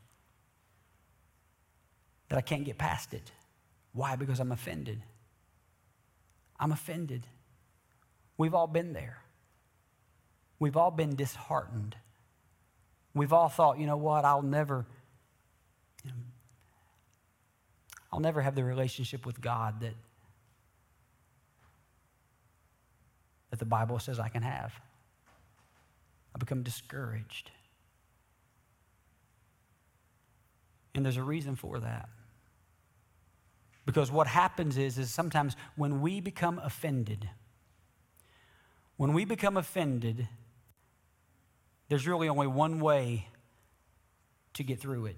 that 2.29 2.37
I 2.37 2.41
can't 2.41 2.65
get 2.65 2.77
past 2.77 3.13
it. 3.13 3.31
Why? 3.93 4.15
Because 4.15 4.39
I'm 4.39 4.51
offended. 4.51 5.01
I'm 6.59 6.71
offended. 6.71 7.27
We've 8.37 8.53
all 8.53 8.67
been 8.67 8.93
there. 8.93 9.19
We've 10.59 10.77
all 10.77 10.91
been 10.91 11.15
disheartened. 11.15 11.95
We've 13.13 13.33
all 13.33 13.49
thought, 13.49 13.79
you 13.79 13.85
know 13.85 13.97
what, 13.97 14.25
I'll 14.25 14.41
never, 14.41 14.85
you 16.03 16.11
know, 16.11 16.17
I'll 18.11 18.19
never 18.19 18.41
have 18.41 18.55
the 18.55 18.63
relationship 18.63 19.25
with 19.25 19.41
God 19.41 19.81
that 19.81 19.93
that 23.51 23.59
the 23.59 23.65
Bible 23.65 23.99
says 23.99 24.19
I 24.19 24.29
can 24.29 24.41
have. 24.41 24.73
I 26.33 26.39
become 26.39 26.63
discouraged. 26.63 27.51
And 30.95 31.05
there's 31.05 31.17
a 31.17 31.23
reason 31.23 31.55
for 31.55 31.79
that. 31.79 32.09
Because 33.85 34.11
what 34.11 34.25
happens 34.25 34.77
is, 34.77 34.97
is 34.97 35.11
sometimes 35.11 35.55
when 35.75 36.01
we 36.01 36.19
become 36.19 36.59
offended, 36.63 37.29
when 39.03 39.11
we 39.11 39.25
become 39.25 39.57
offended, 39.57 40.29
there's 41.89 42.07
really 42.07 42.29
only 42.29 42.47
one 42.47 42.79
way 42.79 43.27
to 44.53 44.63
get 44.63 44.79
through 44.79 45.07
it. 45.07 45.17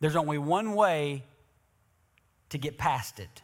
There's 0.00 0.16
only 0.16 0.38
one 0.38 0.74
way 0.74 1.24
to 2.48 2.56
get 2.56 2.78
past 2.78 3.20
it. 3.20 3.42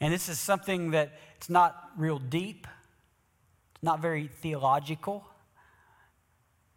And 0.00 0.14
this 0.14 0.28
is 0.28 0.38
something 0.38 0.92
that 0.92 1.18
it's 1.36 1.50
not 1.50 1.90
real 1.96 2.20
deep, 2.20 2.68
it's 3.74 3.82
not 3.82 3.98
very 3.98 4.28
theological, 4.28 5.24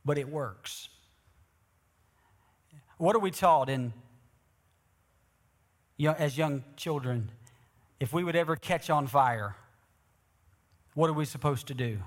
but 0.04 0.18
it 0.18 0.28
works. 0.28 0.90
What 2.98 3.16
are 3.16 3.20
we 3.20 3.30
taught 3.30 3.70
in 3.70 3.94
as 6.04 6.36
young 6.36 6.64
children? 6.78 7.30
If 8.00 8.12
we 8.12 8.24
would 8.24 8.36
ever 8.36 8.56
catch 8.56 8.90
on 8.90 9.06
fire, 9.06 9.56
what 10.98 11.12
are 11.12 11.14
we 11.14 11.26
supposed 11.26 11.68
to 11.68 11.76
do? 11.76 12.00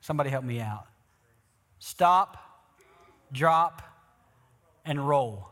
Somebody 0.00 0.30
help 0.30 0.44
me 0.44 0.60
out. 0.60 0.86
Stop, 1.78 2.38
drop, 3.32 3.82
and 4.86 5.06
roll. 5.06 5.46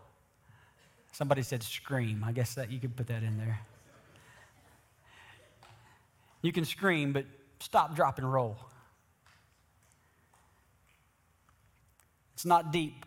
Somebody 1.13 1.43
said 1.43 1.63
scream. 1.63 2.25
I 2.25 2.33
guess 2.33 2.55
that 2.55 2.73
you 2.73 2.81
could 2.81 2.97
put 2.97 3.09
that 3.09 3.23
in 3.23 3.37
there. 3.37 3.61
You 6.41 6.51
can 6.51 6.65
scream, 6.65 7.13
but 7.13 7.27
stop, 7.61 7.95
drop, 7.95 8.17
and 8.17 8.33
roll. 8.33 8.57
It's 12.33 12.47
not 12.47 12.73
deep, 12.73 13.05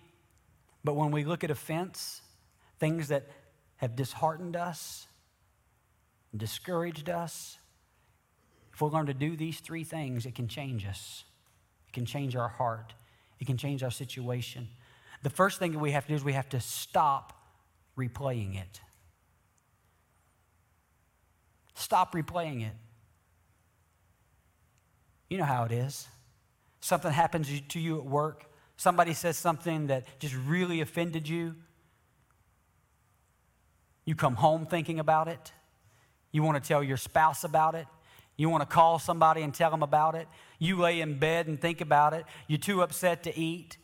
but 0.83 0.93
when 0.93 1.09
we 1.09 1.23
look 1.23 1.43
at 1.43 1.49
offense, 1.49 2.21
things 2.77 3.07
that 3.07 3.23
have 3.77 3.95
disheartened 3.95 4.55
us, 4.55 5.07
discouraged 6.37 7.09
us, 7.09 7.57
if 8.73 8.81
we 8.81 8.87
learn 8.89 9.05
to 9.07 9.13
do 9.13 9.35
these 9.35 9.59
three 9.59 9.83
things, 9.83 10.25
it 10.25 10.35
can 10.35 10.47
change 10.47 10.85
us. 10.85 11.23
It 11.87 11.93
can 11.93 12.05
change 12.05 12.35
our 12.35 12.47
heart. 12.47 12.93
It 13.39 13.47
can 13.47 13.57
change 13.57 13.83
our 13.83 13.91
situation. 13.91 14.67
The 15.23 15.29
first 15.29 15.59
thing 15.59 15.73
that 15.73 15.79
we 15.79 15.91
have 15.91 16.05
to 16.05 16.09
do 16.09 16.15
is 16.15 16.23
we 16.23 16.33
have 16.33 16.49
to 16.49 16.59
stop 16.59 17.33
replaying 17.97 18.59
it. 18.59 18.79
Stop 21.75 22.13
replaying 22.13 22.65
it. 22.65 22.73
You 25.29 25.37
know 25.37 25.45
how 25.45 25.63
it 25.63 25.71
is. 25.71 26.07
Something 26.81 27.11
happens 27.11 27.49
to 27.69 27.79
you 27.79 27.97
at 27.97 28.05
work, 28.05 28.45
somebody 28.75 29.13
says 29.13 29.37
something 29.37 29.87
that 29.87 30.05
just 30.19 30.35
really 30.47 30.81
offended 30.81 31.27
you. 31.27 31.55
You 34.05 34.15
come 34.15 34.35
home 34.35 34.65
thinking 34.65 34.99
about 34.99 35.27
it. 35.27 35.51
You 36.31 36.41
want 36.43 36.61
to 36.61 36.67
tell 36.67 36.83
your 36.83 36.97
spouse 36.97 37.43
about 37.43 37.75
it. 37.75 37.85
You 38.37 38.49
want 38.49 38.61
to 38.61 38.73
call 38.73 38.97
somebody 38.99 39.41
and 39.41 39.53
tell 39.53 39.71
them 39.71 39.83
about 39.83 40.15
it. 40.15 40.27
You 40.57 40.79
lay 40.79 41.01
in 41.01 41.19
bed 41.19 41.47
and 41.47 41.59
think 41.59 41.81
about 41.81 42.13
it. 42.13 42.25
You're 42.47 42.59
too 42.59 42.81
upset 42.81 43.23
to 43.23 43.37
eat, 43.37 43.77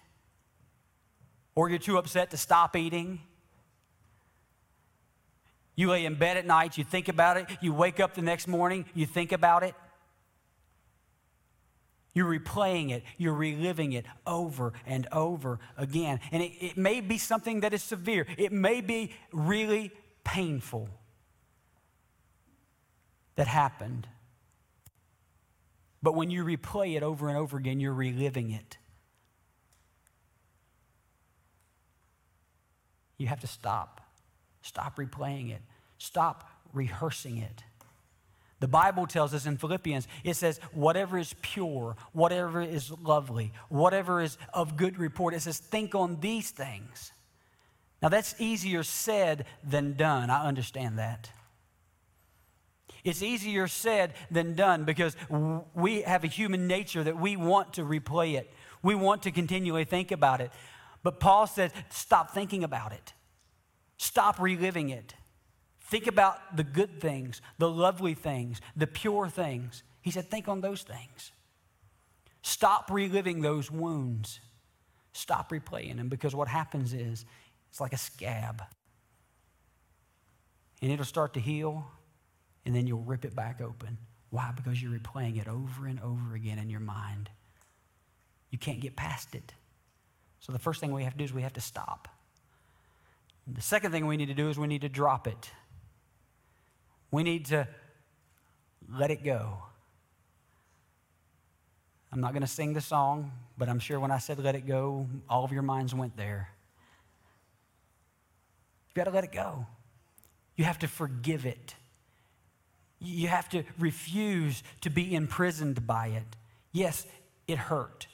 or 1.56 1.70
you're 1.70 1.80
too 1.80 1.98
upset 1.98 2.32
to 2.32 2.38
stop 2.38 2.76
eating. 2.76 3.20
You 5.76 5.92
lay 5.92 6.06
in 6.06 6.16
bed 6.16 6.38
at 6.38 6.46
night, 6.46 6.78
you 6.78 6.84
think 6.84 7.08
about 7.08 7.38
it. 7.38 7.46
You 7.62 7.72
wake 7.72 8.00
up 8.00 8.16
the 8.16 8.22
next 8.22 8.48
morning, 8.48 8.86
you 8.96 9.06
think 9.06 9.32
about 9.32 9.64
it. 9.64 9.76
You're 12.14 12.40
replaying 12.40 12.90
it, 12.90 13.04
you're 13.20 13.36
reliving 13.36 13.94
it 13.94 14.08
over 14.26 14.74
and 14.88 15.08
over 15.12 15.60
again. 15.78 16.20
And 16.32 16.42
it, 16.42 16.52
it 16.60 16.78
may 16.78 17.00
be 17.00 17.20
something 17.20 17.60
that 17.60 17.76
is 17.76 17.84
severe, 17.84 18.26
it 18.40 18.52
may 18.52 18.82
be 18.82 19.14
really 19.32 19.92
painful 20.24 20.90
that 23.36 23.46
happened. 23.46 24.08
But 26.02 26.16
when 26.16 26.30
you 26.30 26.44
replay 26.44 26.96
it 26.96 27.04
over 27.04 27.28
and 27.28 27.38
over 27.38 27.58
again, 27.58 27.80
you're 27.80 27.94
reliving 27.94 28.52
it. 28.52 28.78
You 33.18 33.28
have 33.28 33.40
to 33.42 33.48
stop. 33.48 34.02
Stop 34.62 34.98
replaying 34.98 35.52
it. 35.52 35.62
Stop 35.98 36.50
rehearsing 36.74 37.38
it. 37.38 37.64
The 38.60 38.68
Bible 38.68 39.06
tells 39.06 39.34
us 39.34 39.46
in 39.46 39.58
Philippians, 39.58 40.08
it 40.24 40.36
says, 40.36 40.60
whatever 40.74 41.18
is 41.18 41.36
pure, 41.42 41.96
whatever 42.12 42.62
is 42.62 42.92
lovely, 42.92 43.54
whatever 43.70 44.22
is 44.22 44.38
of 44.54 44.78
good 44.78 44.98
report, 44.98 45.34
it 45.34 45.42
says, 45.42 45.60
think 45.60 45.94
on 45.94 46.20
these 46.20 46.50
things. 46.50 47.12
Now, 48.02 48.10
that's 48.10 48.36
easier 48.40 48.84
said 48.84 49.46
than 49.64 49.94
done. 49.94 50.30
I 50.30 50.46
understand 50.46 51.00
that. 51.00 51.32
It's 53.04 53.22
easier 53.22 53.68
said 53.68 54.14
than 54.30 54.56
done 54.56 54.84
because 54.84 55.16
we 55.74 56.02
have 56.02 56.24
a 56.24 56.28
human 56.28 56.68
nature 56.68 57.04
that 57.04 57.18
we 57.18 57.36
want 57.36 57.74
to 57.74 57.84
replay 57.84 58.38
it. 58.38 58.52
We 58.82 58.96
want 58.96 59.24
to 59.24 59.32
continually 59.32 59.86
think 59.86 60.12
about 60.12 60.42
it. 60.42 60.52
But 61.04 61.20
Paul 61.20 61.48
says, 61.48 61.72
stop 61.90 62.32
thinking 62.32 62.64
about 62.64 62.92
it, 62.92 63.14
stop 63.98 64.40
reliving 64.40 64.90
it. 64.90 65.14
Think 65.80 66.08
about 66.08 66.58
the 66.58 66.66
good 66.66 67.00
things, 67.00 67.42
the 67.60 67.70
lovely 67.70 68.14
things, 68.14 68.60
the 68.76 68.88
pure 68.88 69.30
things. 69.30 69.84
He 70.02 70.12
said, 70.12 70.30
think 70.30 70.50
on 70.50 70.60
those 70.60 70.82
things. 70.82 71.32
Stop 72.42 72.92
reliving 72.92 73.42
those 73.42 73.72
wounds. 73.72 74.42
Stop 75.14 75.50
replaying 75.50 75.96
them 75.96 76.10
because 76.10 76.36
what 76.36 76.50
happens 76.50 76.94
is 76.94 77.26
it's 77.70 77.80
like 77.80 77.94
a 77.94 77.98
scab. 77.98 78.64
And 80.82 80.92
it'll 80.92 81.06
start 81.06 81.34
to 81.36 81.40
heal, 81.40 81.88
and 82.68 82.76
then 82.76 82.86
you'll 82.86 83.00
rip 83.00 83.24
it 83.24 83.34
back 83.34 83.62
open. 83.62 83.98
Why? 84.30 84.52
Because 84.54 84.84
you're 84.84 84.92
replaying 84.92 85.40
it 85.40 85.48
over 85.48 85.88
and 85.88 86.02
over 86.02 86.36
again 86.36 86.60
in 86.60 86.70
your 86.70 86.82
mind. 86.82 87.30
You 88.52 88.58
can't 88.58 88.82
get 88.82 88.98
past 88.98 89.34
it. 89.36 89.54
So 90.42 90.52
the 90.52 90.60
first 90.60 90.82
thing 90.82 90.92
we 90.92 91.06
have 91.06 91.14
to 91.14 91.18
do 91.18 91.24
is 91.24 91.32
we 91.32 91.44
have 91.44 91.54
to 91.54 91.62
stop. 91.62 92.10
The 93.48 93.62
second 93.62 93.94
thing 93.94 94.06
we 94.06 94.18
need 94.18 94.26
to 94.26 94.34
do 94.34 94.50
is 94.50 94.60
we 94.60 94.68
need 94.68 94.82
to 94.82 94.90
drop 94.90 95.28
it. 95.28 95.50
We 97.10 97.24
need 97.24 97.46
to 97.48 97.70
let 98.94 99.12
it 99.12 99.24
go. 99.24 99.60
I'm 102.12 102.20
not 102.20 102.34
going 102.34 102.42
to 102.42 102.48
sing 102.48 102.74
the 102.74 102.82
song, 102.82 103.32
but 103.58 103.70
I'm 103.70 103.80
sure 103.80 103.98
when 103.98 104.12
I 104.12 104.18
said 104.18 104.40
let 104.40 104.56
it 104.56 104.68
go, 104.68 105.08
all 105.30 105.46
of 105.46 105.54
your 105.54 105.62
minds 105.62 105.96
went 105.96 106.18
there. 106.18 106.50
You've 108.90 108.96
got 108.96 109.06
to 109.06 109.16
let 109.16 109.24
it 109.24 109.32
go. 109.32 109.66
You 110.58 110.66
have 110.66 110.80
to 110.80 110.88
forgive 110.90 111.46
it. 111.46 111.76
You 113.00 113.28
have 113.28 113.50
to 113.50 113.64
refuse 113.78 114.64
to 114.82 114.90
be 114.90 115.14
imprisoned 115.14 115.86
by 115.86 116.08
it. 116.08 116.36
Yes, 116.72 117.06
it 117.48 117.58
hurt. 117.58 118.08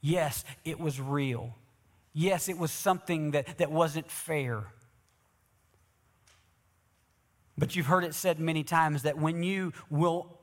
Yes, 0.00 0.44
it 0.64 0.80
was 0.80 1.00
real. 1.00 1.54
Yes, 2.12 2.48
it 2.48 2.58
was 2.58 2.70
something 2.70 3.32
that, 3.32 3.58
that 3.58 3.70
wasn't 3.70 4.10
fair. 4.10 4.64
But 7.58 7.76
you've 7.76 7.86
heard 7.86 8.04
it 8.04 8.14
said 8.14 8.40
many 8.40 8.64
times 8.64 9.02
that 9.02 9.18
when 9.18 9.42
you 9.42 9.72
will, 9.90 10.38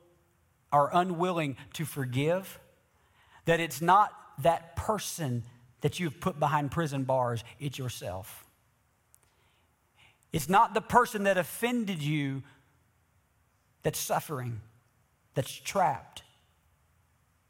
are 0.71 0.89
unwilling 0.93 1.57
to 1.73 1.85
forgive, 1.85 2.59
that 3.45 3.59
it's 3.59 3.81
not 3.81 4.11
that 4.39 4.75
person 4.75 5.43
that 5.81 5.99
you've 5.99 6.19
put 6.19 6.39
behind 6.39 6.71
prison 6.71 7.03
bars, 7.03 7.43
it's 7.59 7.77
yourself. 7.77 8.45
It's 10.33 10.49
not 10.49 10.73
the 10.73 10.81
person 10.81 11.23
that 11.23 11.37
offended 11.37 12.01
you 12.01 12.43
that's 13.87 13.99
suffering, 13.99 14.59
that's 15.33 15.49
trapped. 15.49 16.21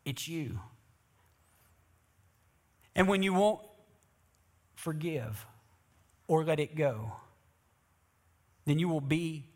It's 0.06 0.28
you. 0.28 0.60
And 2.96 3.08
when 3.08 3.24
you 3.24 3.34
won't 3.34 3.62
forgive 4.76 5.48
or 6.28 6.44
let 6.44 6.60
it 6.60 6.76
go, 6.76 7.14
then 8.66 8.78
you 8.78 8.88
will 8.88 9.02
be 9.02 9.48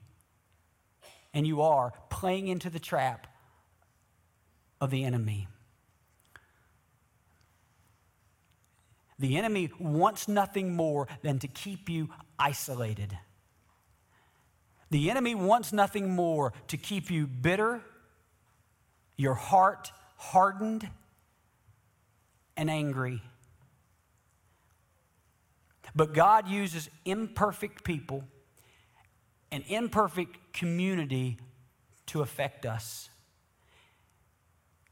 and 1.35 1.45
you 1.45 1.61
are 1.61 1.93
playing 2.09 2.47
into 2.47 2.71
the 2.71 2.79
trap 2.79 3.27
of 4.81 4.89
the 4.89 5.03
enemy. 5.03 5.47
The 9.19 9.37
enemy 9.37 9.69
wants 9.77 10.27
nothing 10.27 10.75
more 10.75 11.07
than 11.21 11.37
to 11.37 11.47
keep 11.47 11.89
you 11.89 12.09
isolated. 12.39 13.19
The 14.91 15.09
enemy 15.09 15.35
wants 15.35 15.73
nothing 15.73 16.13
more 16.13 16.53
to 16.67 16.77
keep 16.77 17.09
you 17.09 17.25
bitter, 17.25 17.81
your 19.17 19.33
heart 19.33 19.91
hardened, 20.17 20.87
and 22.55 22.69
angry. 22.69 23.21
But 25.95 26.13
God 26.13 26.47
uses 26.47 26.89
imperfect 27.05 27.83
people 27.83 28.23
an 29.51 29.63
imperfect 29.67 30.53
community 30.53 31.37
to 32.07 32.21
affect 32.21 32.65
us. 32.65 33.09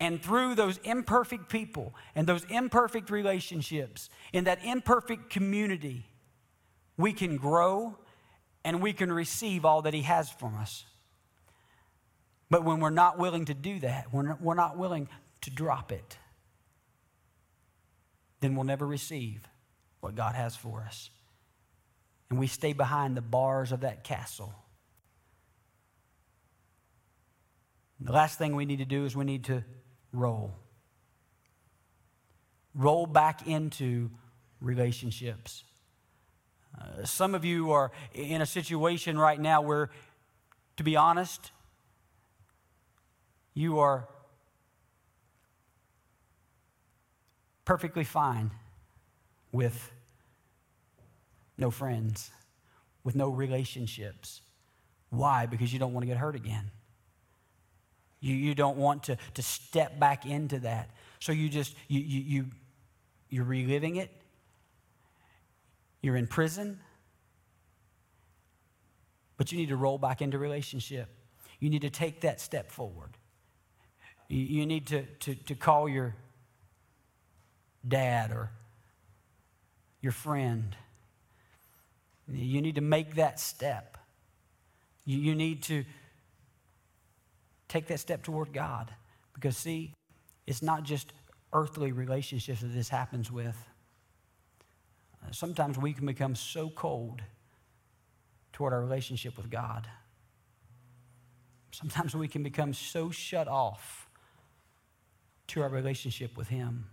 And 0.02 0.22
through 0.22 0.56
those 0.56 0.78
imperfect 0.84 1.50
people 1.50 1.93
and 2.16 2.28
those 2.28 2.45
imperfect 2.50 3.10
relationships, 3.10 4.10
in 4.32 4.45
that 4.45 4.64
imperfect 4.64 5.30
community, 5.30 6.06
we 6.97 7.14
can 7.14 7.38
grow 7.38 7.97
and 8.64 8.82
we 8.82 8.93
can 8.93 9.12
receive 9.12 9.66
all 9.66 9.84
that 9.84 9.93
He 9.93 10.01
has 10.03 10.30
from 10.30 10.55
us. 10.55 10.86
But 12.49 12.64
when 12.64 12.80
we're 12.80 12.89
not 12.89 13.18
willing 13.18 13.45
to 13.45 13.53
do 13.53 13.80
that, 13.80 14.12
we're 14.12 14.36
we're 14.39 14.55
not 14.55 14.78
willing 14.78 15.10
to 15.41 15.49
drop 15.49 15.91
it, 15.91 16.18
then 18.41 18.55
we'll 18.55 18.66
never 18.66 18.86
receive 18.86 19.47
what 20.01 20.16
God 20.16 20.36
has 20.36 20.55
for 20.55 20.82
us 20.82 21.10
and 22.30 22.39
we 22.39 22.47
stay 22.47 22.74
behind 22.74 23.18
the 23.18 23.22
bars 23.22 23.72
of 23.72 23.82
that 23.82 24.03
castle. 24.03 24.53
The 27.99 28.12
last 28.12 28.38
thing 28.38 28.55
we 28.55 28.66
need 28.66 28.80
to 28.80 28.86
do 28.86 29.05
is 29.05 29.16
we 29.16 29.26
need 29.26 29.45
to 29.45 29.64
roll. 30.14 30.53
Roll 32.74 33.05
back 33.05 33.47
into 33.47 34.12
relationships. 34.62 35.64
Uh, 36.80 37.04
some 37.06 37.36
of 37.36 37.44
you 37.44 37.72
are 37.72 37.92
in 38.14 38.42
a 38.42 38.46
situation 38.46 39.18
right 39.18 39.40
now 39.40 39.62
where, 39.62 39.90
to 40.78 40.84
be 40.84 40.96
honest, 40.96 41.52
you 43.54 43.80
are 43.80 44.08
perfectly 47.66 48.04
fine 48.04 48.52
with 49.52 49.92
no 51.58 51.70
friends, 51.70 52.32
with 53.04 53.16
no 53.16 53.30
relationships. 53.30 54.42
Why? 55.10 55.46
Because 55.46 55.74
you 55.74 55.80
don't 55.80 55.94
want 55.94 56.04
to 56.04 56.08
get 56.08 56.18
hurt 56.18 56.36
again. 56.36 56.72
You, 58.22 58.36
you 58.36 58.56
don't 58.56 58.78
want 58.78 59.04
to, 59.04 59.18
to 59.34 59.42
step 59.42 60.00
back 60.00 60.26
into 60.26 60.60
that. 60.60 60.90
So 61.20 61.32
you 61.32 61.50
just, 61.50 61.76
you, 61.88 62.00
you, 62.00 62.22
you, 62.22 62.46
you're 63.30 63.46
reliving 63.46 63.98
it. 63.98 64.10
You're 66.02 66.16
in 66.16 66.28
prison. 66.28 66.80
But 69.38 69.52
you 69.52 69.58
need 69.58 69.70
to 69.70 69.76
roll 69.76 69.97
back 69.97 70.22
into 70.22 70.38
relationship. 70.38 71.10
You 71.60 71.70
need 71.70 71.82
to 71.82 71.89
take 71.89 72.22
that 72.22 72.39
step 72.41 72.72
forward. 72.72 73.18
You, 74.28 74.66
need 74.66 74.88
to, 74.88 75.04
to, 75.04 75.36
to 75.36 75.56
call 75.56 75.89
your 75.89 76.16
dad 77.88 78.32
or 78.32 78.52
your 80.02 80.12
friend 80.12 80.76
you 82.34 82.62
need 82.62 82.76
to 82.76 82.82
make 82.82 83.16
that 83.16 83.39
step. 83.39 83.97
You, 85.06 85.34
need 85.34 85.64
to 85.64 85.86
take 87.68 87.88
that 87.88 88.00
step 88.00 88.22
toward 88.22 88.54
God. 88.54 88.93
Because, 89.34 89.58
see, 89.58 89.93
it's 90.45 90.62
not 90.62 90.84
just 90.84 91.14
earthly 91.52 91.91
relationships 91.91 92.62
that 92.62 92.68
this 92.68 92.89
happens 92.89 93.32
with. 93.32 93.58
Uh, 95.24 95.32
sometimes 95.32 95.78
we 95.78 95.93
can 95.93 96.05
become 96.05 96.36
so 96.36 96.70
cold 96.70 97.22
toward 98.53 98.74
our 98.74 98.82
relationship 98.82 99.38
with 99.38 99.49
God. 99.49 99.88
Sometimes 101.72 102.15
we 102.15 102.28
can 102.28 102.43
become 102.43 102.74
so 102.74 103.11
shut 103.11 103.47
off 103.47 104.09
to 105.47 105.61
our 105.61 105.70
relationship 105.70 106.36
with 106.38 106.47
Him 106.47 106.86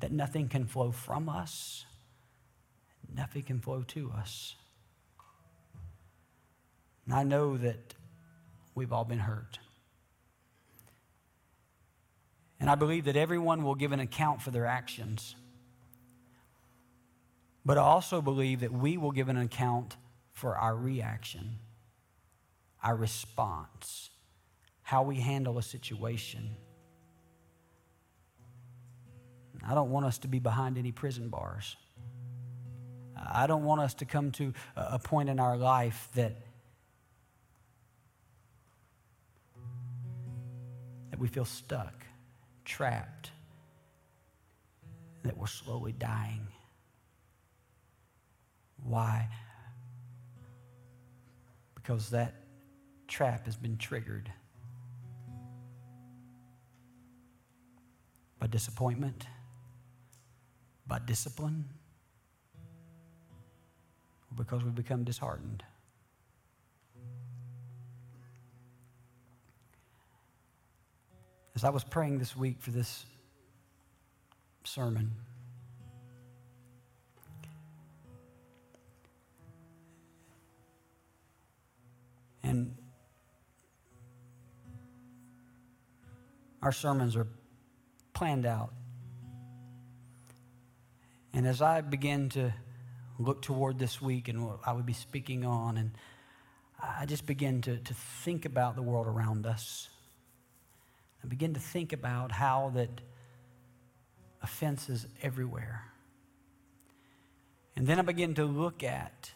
that 0.00 0.12
nothing 0.12 0.48
can 0.48 0.66
flow 0.66 0.90
from 0.90 1.28
us 1.28 1.86
nothing 3.14 3.42
can 3.42 3.60
flow 3.60 3.82
to 3.82 4.12
us. 4.16 4.56
And 7.04 7.14
I 7.14 7.24
know 7.24 7.56
that 7.56 7.94
we've 8.74 8.92
all 8.92 9.04
been 9.04 9.18
hurt. 9.18 9.58
And 12.60 12.70
I 12.70 12.74
believe 12.76 13.06
that 13.06 13.16
everyone 13.16 13.64
will 13.64 13.74
give 13.74 13.92
an 13.92 14.00
account 14.00 14.40
for 14.40 14.50
their 14.50 14.66
actions. 14.66 15.34
But 17.64 17.78
I 17.78 17.82
also 17.82 18.20
believe 18.20 18.60
that 18.60 18.72
we 18.72 18.96
will 18.96 19.12
give 19.12 19.28
an 19.28 19.36
account 19.36 19.96
for 20.32 20.56
our 20.56 20.74
reaction, 20.74 21.58
our 22.82 22.96
response, 22.96 24.10
how 24.82 25.02
we 25.04 25.16
handle 25.16 25.58
a 25.58 25.62
situation. 25.62 26.56
I 29.64 29.74
don't 29.74 29.90
want 29.90 30.06
us 30.06 30.18
to 30.18 30.28
be 30.28 30.40
behind 30.40 30.76
any 30.76 30.90
prison 30.90 31.28
bars. 31.28 31.76
I 33.16 33.46
don't 33.46 33.64
want 33.64 33.80
us 33.80 33.94
to 33.94 34.04
come 34.04 34.32
to 34.32 34.52
a 34.74 34.98
point 34.98 35.28
in 35.28 35.38
our 35.38 35.56
life 35.56 36.08
that 36.14 36.36
that 41.10 41.20
we 41.20 41.28
feel 41.28 41.44
stuck, 41.44 42.04
trapped, 42.64 43.30
that 45.22 45.36
we're 45.36 45.46
slowly 45.46 45.92
dying. 45.92 46.48
Why? 48.84 49.28
Because 51.74 52.10
that 52.10 52.34
trap 53.08 53.46
has 53.46 53.56
been 53.56 53.76
triggered 53.76 54.30
by 58.38 58.46
disappointment, 58.46 59.26
by 60.86 60.98
discipline 60.98 61.64
because 64.36 64.64
we 64.64 64.70
become 64.70 65.04
disheartened. 65.04 65.62
As 71.54 71.64
I 71.64 71.70
was 71.70 71.84
praying 71.84 72.18
this 72.18 72.36
week 72.36 72.56
for 72.60 72.70
this 72.70 73.04
sermon, 74.64 75.12
our 86.62 86.72
sermons 86.72 87.16
are 87.16 87.26
planned 88.14 88.46
out. 88.46 88.72
And 91.34 91.46
as 91.46 91.62
I 91.62 91.80
begin 91.80 92.28
to 92.30 92.52
look 93.18 93.42
toward 93.42 93.78
this 93.78 94.00
week 94.00 94.28
and 94.28 94.46
what 94.46 94.60
I 94.64 94.72
would 94.72 94.86
be 94.86 94.92
speaking 94.92 95.44
on, 95.44 95.76
and 95.76 95.92
I 96.80 97.06
just 97.06 97.26
begin 97.26 97.62
to, 97.62 97.78
to 97.78 97.94
think 97.94 98.44
about 98.44 98.76
the 98.76 98.82
world 98.82 99.06
around 99.06 99.46
us. 99.46 99.88
I 101.22 101.28
begin 101.28 101.54
to 101.54 101.60
think 101.60 101.92
about 101.92 102.32
how 102.32 102.72
that 102.74 103.00
offense 104.42 104.88
is 104.88 105.06
everywhere. 105.22 105.84
And 107.76 107.86
then 107.86 107.98
I 107.98 108.02
begin 108.02 108.34
to 108.34 108.44
look 108.44 108.82
at, 108.82 109.30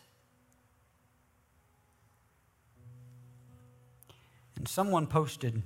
and 4.57 4.69
someone 4.69 5.07
posted, 5.07 5.63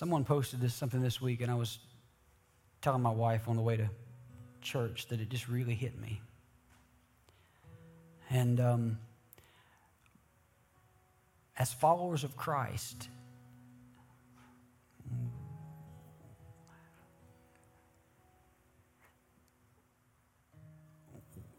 someone 0.00 0.24
posted 0.24 0.62
this 0.62 0.72
something 0.72 1.02
this 1.02 1.20
week, 1.20 1.42
and 1.42 1.50
I 1.50 1.54
was 1.54 1.78
telling 2.80 3.02
my 3.02 3.10
wife 3.10 3.48
on 3.48 3.56
the 3.56 3.60
way 3.60 3.76
to 3.76 3.90
church 4.62 5.06
that 5.08 5.20
it 5.20 5.28
just 5.28 5.46
really 5.46 5.74
hit 5.74 6.00
me. 6.00 6.22
And 8.30 8.58
um, 8.60 8.98
as 11.58 11.70
followers 11.70 12.24
of 12.24 12.34
Christ, 12.34 13.10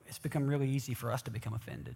it's 0.07 0.17
become 0.17 0.47
really 0.47 0.67
easy 0.67 0.95
for 0.95 1.11
us 1.11 1.21
to 1.21 1.29
become 1.29 1.53
offended. 1.53 1.95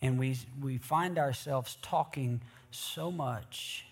And 0.00 0.18
we, 0.18 0.36
we 0.60 0.78
find 0.78 1.20
ourselves 1.20 1.78
talking 1.82 2.40
so 2.74 3.10
much 3.10 3.84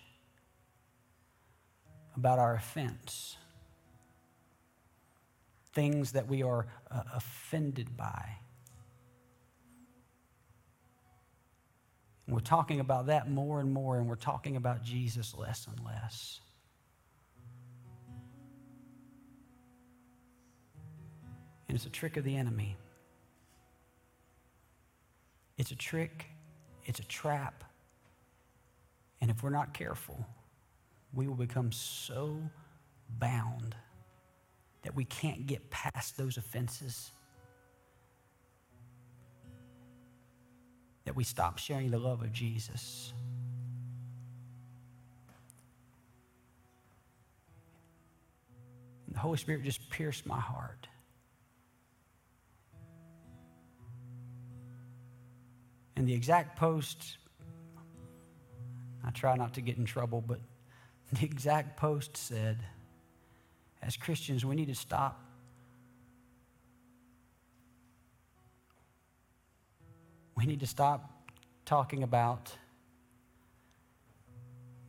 about 2.15 2.39
our 2.39 2.55
offense, 2.55 3.37
things 5.73 6.11
that 6.11 6.27
we 6.27 6.43
are 6.43 6.67
uh, 6.89 7.03
offended 7.15 7.95
by. 7.95 8.37
We're 12.27 12.39
talking 12.39 12.79
about 12.79 13.07
that 13.07 13.29
more 13.29 13.59
and 13.59 13.73
more, 13.73 13.97
and 13.97 14.07
we're 14.07 14.15
talking 14.15 14.55
about 14.55 14.83
Jesus 14.83 15.35
less 15.35 15.67
and 15.67 15.85
less. 15.85 16.39
And 21.67 21.75
it's 21.75 21.85
a 21.85 21.89
trick 21.89 22.17
of 22.17 22.23
the 22.23 22.35
enemy. 22.35 22.77
It's 25.57 25.71
a 25.71 25.75
trick, 25.75 26.25
it's 26.85 26.99
a 26.99 27.05
trap. 27.05 27.63
And 29.21 29.29
if 29.29 29.43
we're 29.43 29.51
not 29.51 29.73
careful, 29.73 30.25
we 31.13 31.27
will 31.27 31.35
become 31.35 31.71
so 31.71 32.41
bound 33.19 33.75
that 34.81 34.95
we 34.95 35.05
can't 35.05 35.45
get 35.45 35.69
past 35.69 36.17
those 36.17 36.37
offenses. 36.37 37.11
That 41.05 41.15
we 41.15 41.23
stop 41.23 41.59
sharing 41.59 41.91
the 41.91 41.99
love 41.99 42.21
of 42.21 42.31
Jesus. 42.31 43.13
And 49.05 49.15
the 49.15 49.19
Holy 49.19 49.37
Spirit 49.37 49.63
just 49.63 49.89
pierced 49.89 50.25
my 50.25 50.39
heart. 50.39 50.87
And 55.95 56.07
the 56.07 56.13
exact 56.13 56.57
post, 56.57 57.17
I 59.05 59.11
try 59.11 59.35
not 59.35 59.53
to 59.55 59.61
get 59.61 59.77
in 59.77 59.85
trouble, 59.85 60.21
but 60.25 60.39
the 61.13 61.25
exact 61.25 61.77
post 61.77 62.17
said, 62.17 62.59
as 63.81 63.97
Christians, 63.97 64.45
we 64.45 64.55
need 64.55 64.67
to 64.67 64.75
stop 64.75 65.19
we 70.41 70.47
need 70.47 70.61
to 70.61 70.65
stop 70.65 71.29
talking 71.65 72.01
about 72.01 72.51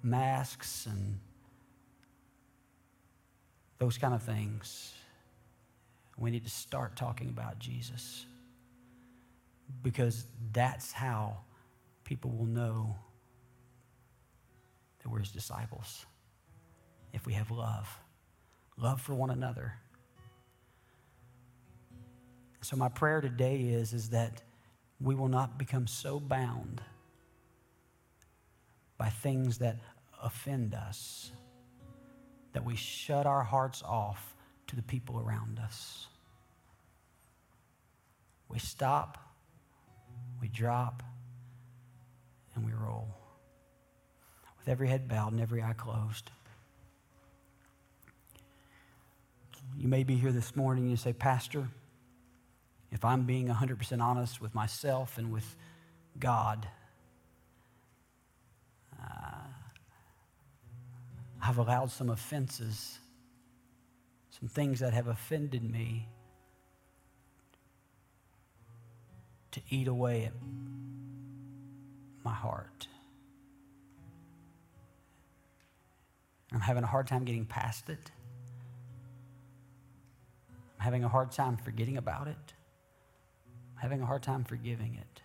masks 0.03 0.87
and 0.87 1.19
those 3.79 3.99
kind 3.99 4.15
of 4.15 4.23
things. 4.23 4.95
We 6.17 6.31
need 6.31 6.45
to 6.45 6.51
start 6.51 6.97
talking 6.97 7.29
about 7.29 7.59
Jesus 7.59 8.25
because 9.83 10.25
that's 10.53 10.91
how 10.93 11.37
people 12.05 12.31
will 12.31 12.47
know 12.47 12.97
that 15.03 15.11
we're 15.11 15.21
his 15.21 15.33
disciples 15.33 16.07
if 17.13 17.27
we 17.27 17.35
have 17.35 17.51
love, 17.51 17.89
love 18.77 19.01
for 19.01 19.15
one 19.15 19.31
another. 19.31 19.75
So 22.63 22.77
my 22.77 22.89
prayer 22.89 23.21
today 23.21 23.61
is, 23.61 23.93
is 23.93 24.11
that 24.11 24.43
we 25.01 25.15
will 25.15 25.29
not 25.29 25.59
become 25.59 25.87
so 25.87 26.21
bound 26.21 26.81
by 28.97 29.09
things 29.09 29.59
that 29.59 29.79
offend 30.23 30.75
us 30.75 31.33
that 32.53 32.65
we 32.65 32.77
shut 32.77 33.27
our 33.27 33.43
hearts 33.43 33.83
off 33.83 34.37
to 34.69 34.77
the 34.77 34.83
people 34.83 35.19
around 35.19 35.59
us. 35.59 36.07
We 38.49 38.59
stop, 38.59 39.19
we 40.41 40.49
drop, 40.49 41.03
and 42.55 42.65
we 42.65 42.73
roll. 42.73 43.22
With 44.63 44.69
every 44.69 44.87
head 44.87 45.09
bowed 45.09 45.33
and 45.33 45.41
every 45.41 45.61
eye 45.61 45.73
closed. 45.73 46.31
You 49.77 49.89
may 49.89 50.05
be 50.05 50.15
here 50.15 50.31
this 50.31 50.55
morning 50.55 50.85
and 50.85 50.93
you 50.93 50.97
say, 50.97 51.13
Pastor, 51.13 51.67
if 52.93 53.05
I'm 53.05 53.25
being 53.25 53.49
100% 53.49 54.01
honest 54.01 54.41
with 54.41 54.55
myself 54.55 55.19
and 55.19 55.33
with 55.33 55.57
God, 56.21 56.69
uh, 59.03 59.47
I've 61.43 61.59
allowed 61.59 61.91
some 61.91 62.09
offenses, 62.09 63.01
some 64.39 64.49
things 64.49 64.79
that 64.79 64.93
have 64.93 65.09
offended 65.09 65.69
me 65.69 66.07
to 69.51 69.61
eat 69.71 69.89
away 69.89 70.27
at 70.27 70.33
my 72.25 72.33
heart. 72.33 72.87
I'm 76.53 76.61
having 76.61 76.85
a 76.85 76.87
hard 76.87 77.07
time 77.07 77.25
getting 77.25 77.47
past 77.47 77.89
it 77.89 78.11
I'm 80.83 80.87
having 80.87 81.05
a 81.05 81.09
hard 81.09 81.31
time 81.31 81.57
forgetting 81.57 81.97
about 81.97 82.27
it, 82.27 82.55
I'm 83.77 83.83
having 83.83 84.03
a 84.03 84.05
hard 84.05 84.25
time 84.25 84.43
forgiving 84.43 84.99
it. 85.01 85.23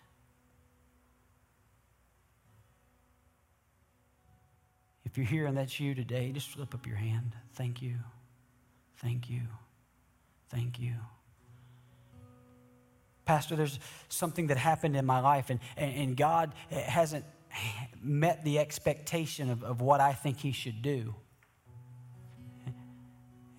If 5.04 5.18
you're 5.18 5.26
here 5.26 5.48
and 5.48 5.58
that's 5.58 5.80
you 5.80 5.96
today, 5.96 6.32
just 6.32 6.52
slip 6.52 6.76
up 6.76 6.86
your 6.86 6.98
hand. 6.98 7.32
Thank 7.56 7.82
you. 7.82 7.96
Thank 8.98 9.32
you. 9.32 9.42
Thank 10.50 10.80
you. 10.80 10.94
Pastor, 13.26 13.56
there's 13.56 13.80
something 14.10 14.48
that 14.48 14.58
happened 14.58 14.96
in 14.96 15.08
my 15.08 15.22
life, 15.22 15.50
and, 15.50 15.60
and 15.76 16.16
God 16.16 16.54
hasn't 16.70 17.26
met 18.02 18.44
the 18.44 18.60
expectation 18.60 19.50
of, 19.50 19.64
of 19.64 19.82
what 19.82 20.00
I 20.02 20.14
think 20.14 20.40
He 20.40 20.52
should 20.52 20.82
do. 20.82 21.16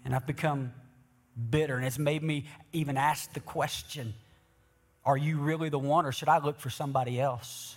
And 0.04 0.14
I've 0.14 0.26
become 0.26 0.72
bitter. 1.50 1.76
And 1.76 1.84
it's 1.84 1.98
made 1.98 2.22
me 2.22 2.46
even 2.72 2.96
ask 2.96 3.32
the 3.32 3.40
question 3.40 4.14
Are 5.04 5.16
you 5.16 5.38
really 5.38 5.68
the 5.68 5.78
one, 5.78 6.06
or 6.06 6.12
should 6.12 6.28
I 6.28 6.38
look 6.38 6.60
for 6.60 6.70
somebody 6.70 7.20
else? 7.20 7.76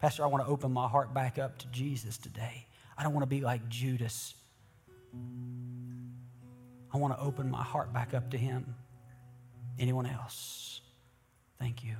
Pastor, 0.00 0.22
I 0.22 0.26
want 0.26 0.44
to 0.44 0.50
open 0.50 0.72
my 0.72 0.86
heart 0.86 1.12
back 1.12 1.38
up 1.38 1.58
to 1.58 1.66
Jesus 1.68 2.18
today. 2.18 2.66
I 2.96 3.02
don't 3.02 3.12
want 3.12 3.22
to 3.22 3.28
be 3.28 3.40
like 3.40 3.68
Judas. 3.68 4.34
I 6.92 6.96
want 6.96 7.14
to 7.14 7.20
open 7.20 7.50
my 7.50 7.62
heart 7.62 7.92
back 7.92 8.14
up 8.14 8.30
to 8.30 8.38
Him. 8.38 8.74
Anyone 9.78 10.06
else? 10.06 10.80
Thank 11.58 11.84
you. 11.84 11.96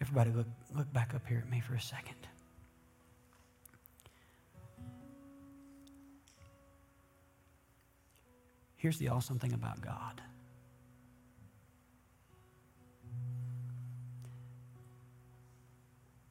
Everybody, 0.00 0.30
look, 0.30 0.46
look 0.74 0.92
back 0.92 1.14
up 1.14 1.26
here 1.26 1.38
at 1.38 1.50
me 1.50 1.60
for 1.60 1.74
a 1.74 1.80
second. 1.80 2.16
Here's 8.76 8.96
the 8.96 9.08
awesome 9.08 9.38
thing 9.38 9.52
about 9.52 9.82
God. 9.82 10.22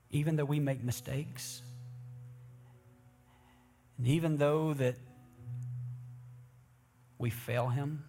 Even 0.09 0.36
though 0.36 0.45
we 0.45 0.59
make 0.59 0.84
mistakes, 0.84 1.61
and 3.99 4.07
even 4.07 4.38
though 4.38 4.74
that 4.74 4.95
we 7.20 7.30
fail 7.30 7.67
him 7.67 8.03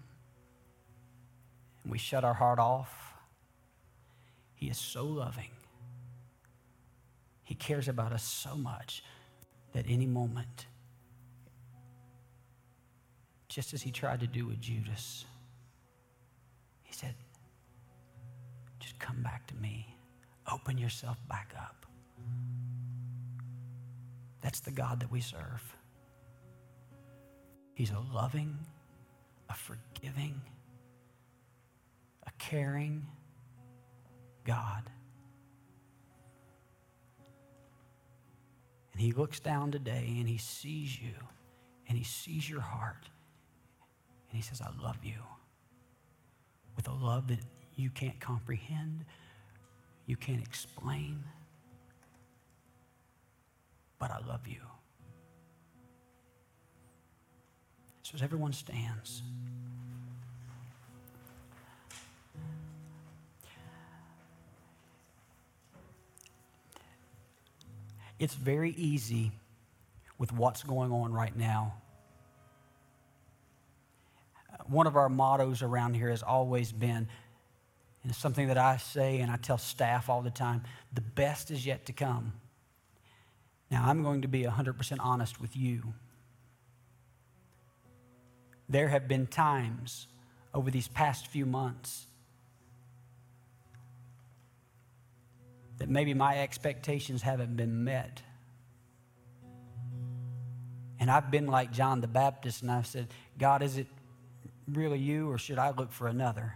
and 1.82 1.92
we 1.92 1.98
shut 1.98 2.24
our 2.24 2.32
heart 2.32 2.58
off, 2.58 3.09
he 4.60 4.68
is 4.68 4.76
so 4.76 5.06
loving. 5.06 5.48
He 7.42 7.54
cares 7.54 7.88
about 7.88 8.12
us 8.12 8.22
so 8.22 8.54
much 8.54 9.02
that 9.72 9.86
any 9.88 10.04
moment, 10.04 10.66
just 13.48 13.72
as 13.72 13.80
he 13.80 13.90
tried 13.90 14.20
to 14.20 14.26
do 14.26 14.46
with 14.46 14.60
Judas, 14.60 15.24
he 16.82 16.92
said, 16.92 17.14
just 18.78 18.98
come 18.98 19.22
back 19.22 19.46
to 19.46 19.54
me. 19.56 19.96
Open 20.52 20.76
yourself 20.76 21.16
back 21.26 21.54
up. 21.58 21.86
That's 24.42 24.60
the 24.60 24.72
God 24.72 25.00
that 25.00 25.10
we 25.10 25.22
serve. 25.22 25.74
He's 27.72 27.92
a 27.92 28.14
loving, 28.14 28.58
a 29.48 29.54
forgiving, 29.54 30.38
a 32.26 32.30
caring 32.38 33.06
God. 34.44 34.82
And 38.92 39.00
He 39.00 39.12
looks 39.12 39.40
down 39.40 39.70
today 39.70 40.16
and 40.18 40.28
He 40.28 40.38
sees 40.38 41.00
you 41.00 41.14
and 41.88 41.96
He 41.96 42.04
sees 42.04 42.48
your 42.48 42.60
heart 42.60 43.08
and 44.30 44.36
He 44.36 44.42
says, 44.42 44.60
I 44.60 44.70
love 44.82 44.98
you 45.02 45.22
with 46.76 46.88
a 46.88 46.92
love 46.92 47.28
that 47.28 47.40
you 47.76 47.90
can't 47.90 48.18
comprehend, 48.20 49.04
you 50.06 50.16
can't 50.16 50.42
explain, 50.42 51.22
but 53.98 54.10
I 54.10 54.18
love 54.26 54.46
you. 54.46 54.60
So 58.02 58.16
as 58.16 58.22
everyone 58.22 58.52
stands, 58.52 59.22
it's 68.20 68.34
very 68.34 68.70
easy 68.72 69.32
with 70.18 70.32
what's 70.32 70.62
going 70.62 70.92
on 70.92 71.12
right 71.12 71.36
now. 71.36 71.74
Uh, 74.52 74.62
one 74.68 74.86
of 74.86 74.94
our 74.94 75.08
mottos 75.08 75.62
around 75.62 75.94
here 75.94 76.10
has 76.10 76.22
always 76.22 76.70
been, 76.70 77.08
and 78.02 78.10
it's 78.10 78.18
something 78.18 78.46
that 78.46 78.58
I 78.58 78.76
say 78.76 79.18
and 79.18 79.32
I 79.32 79.36
tell 79.36 79.58
staff 79.58 80.08
all 80.08 80.22
the 80.22 80.30
time 80.30 80.62
the 80.92 81.00
best 81.00 81.50
is 81.50 81.66
yet 81.66 81.86
to 81.86 81.92
come. 81.92 82.34
Now, 83.70 83.88
I'm 83.88 84.04
going 84.04 84.22
to 84.22 84.28
be 84.28 84.44
100% 84.44 84.98
honest 85.00 85.40
with 85.40 85.56
you 85.56 85.94
there 88.70 88.88
have 88.88 89.08
been 89.08 89.26
times 89.26 90.06
over 90.54 90.70
these 90.70 90.86
past 90.88 91.26
few 91.26 91.44
months 91.44 92.06
that 95.80 95.88
maybe 95.88 96.12
my 96.12 96.38
expectations 96.38 97.22
haven't 97.22 97.56
been 97.56 97.84
met. 97.84 98.20
And 101.00 101.10
I've 101.10 101.30
been 101.30 101.46
like 101.46 101.72
John 101.72 102.02
the 102.02 102.06
Baptist 102.06 102.60
and 102.60 102.70
I've 102.70 102.86
said, 102.86 103.08
God, 103.38 103.62
is 103.62 103.78
it 103.78 103.86
really 104.68 104.98
you 104.98 105.30
or 105.30 105.38
should 105.38 105.58
I 105.58 105.70
look 105.70 105.90
for 105.90 106.06
another? 106.06 106.52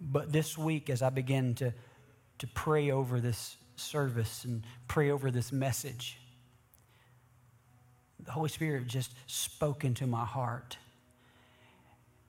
But 0.00 0.32
this 0.32 0.56
week, 0.56 0.88
as 0.88 1.02
I 1.02 1.10
begin 1.10 1.56
to, 1.56 1.74
to 2.38 2.46
pray 2.46 2.92
over 2.92 3.18
this 3.18 3.56
service 3.74 4.44
and 4.44 4.64
pray 4.86 5.10
over 5.10 5.32
this 5.32 5.50
message, 5.50 6.20
the 8.20 8.30
Holy 8.30 8.48
Spirit 8.48 8.86
just 8.86 9.12
spoke 9.26 9.84
into 9.84 10.06
my 10.06 10.24
heart. 10.24 10.76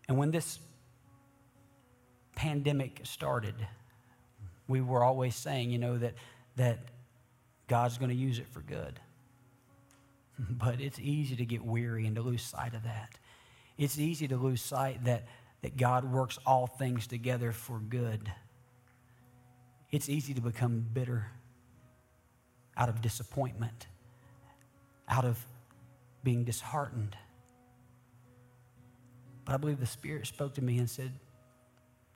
And 0.08 0.18
when 0.18 0.32
this 0.32 0.58
pandemic 2.36 3.02
started, 3.04 3.56
we 4.68 4.82
were 4.82 5.04
always 5.04 5.36
saying, 5.36 5.72
you 5.72 5.78
know, 5.78 5.98
that, 5.98 6.14
that 6.56 6.80
God's 7.68 7.98
going 7.98 8.10
to 8.10 8.16
use 8.16 8.40
it 8.40 8.48
for 8.48 8.62
good. 8.62 9.00
But 10.50 10.82
it's 10.82 11.00
easy 11.00 11.38
to 11.38 11.46
get 11.46 11.64
weary 11.64 12.06
and 12.06 12.16
to 12.18 12.22
lose 12.22 12.42
sight 12.42 12.74
of 12.74 12.84
that. 12.84 13.18
It's 13.78 13.98
easy 13.98 14.28
to 14.28 14.36
lose 14.36 14.62
sight 14.62 15.06
that, 15.06 15.24
that 15.62 15.78
God 15.78 16.12
works 16.12 16.38
all 16.46 16.68
things 16.68 17.08
together 17.08 17.54
for 17.54 17.80
good. 17.80 18.30
It's 19.92 20.10
easy 20.10 20.34
to 20.34 20.42
become 20.42 20.86
bitter 20.94 21.28
out 22.76 22.90
of 22.90 23.02
disappointment, 23.02 23.88
out 25.08 25.24
of 25.24 25.40
being 26.24 26.44
disheartened. 26.44 27.16
But 29.46 29.54
I 29.54 29.58
believe 29.58 29.80
the 29.80 29.86
Spirit 29.86 30.28
spoke 30.28 30.56
to 30.56 30.62
me 30.62 30.80
and 30.80 30.90
said, 30.90 31.14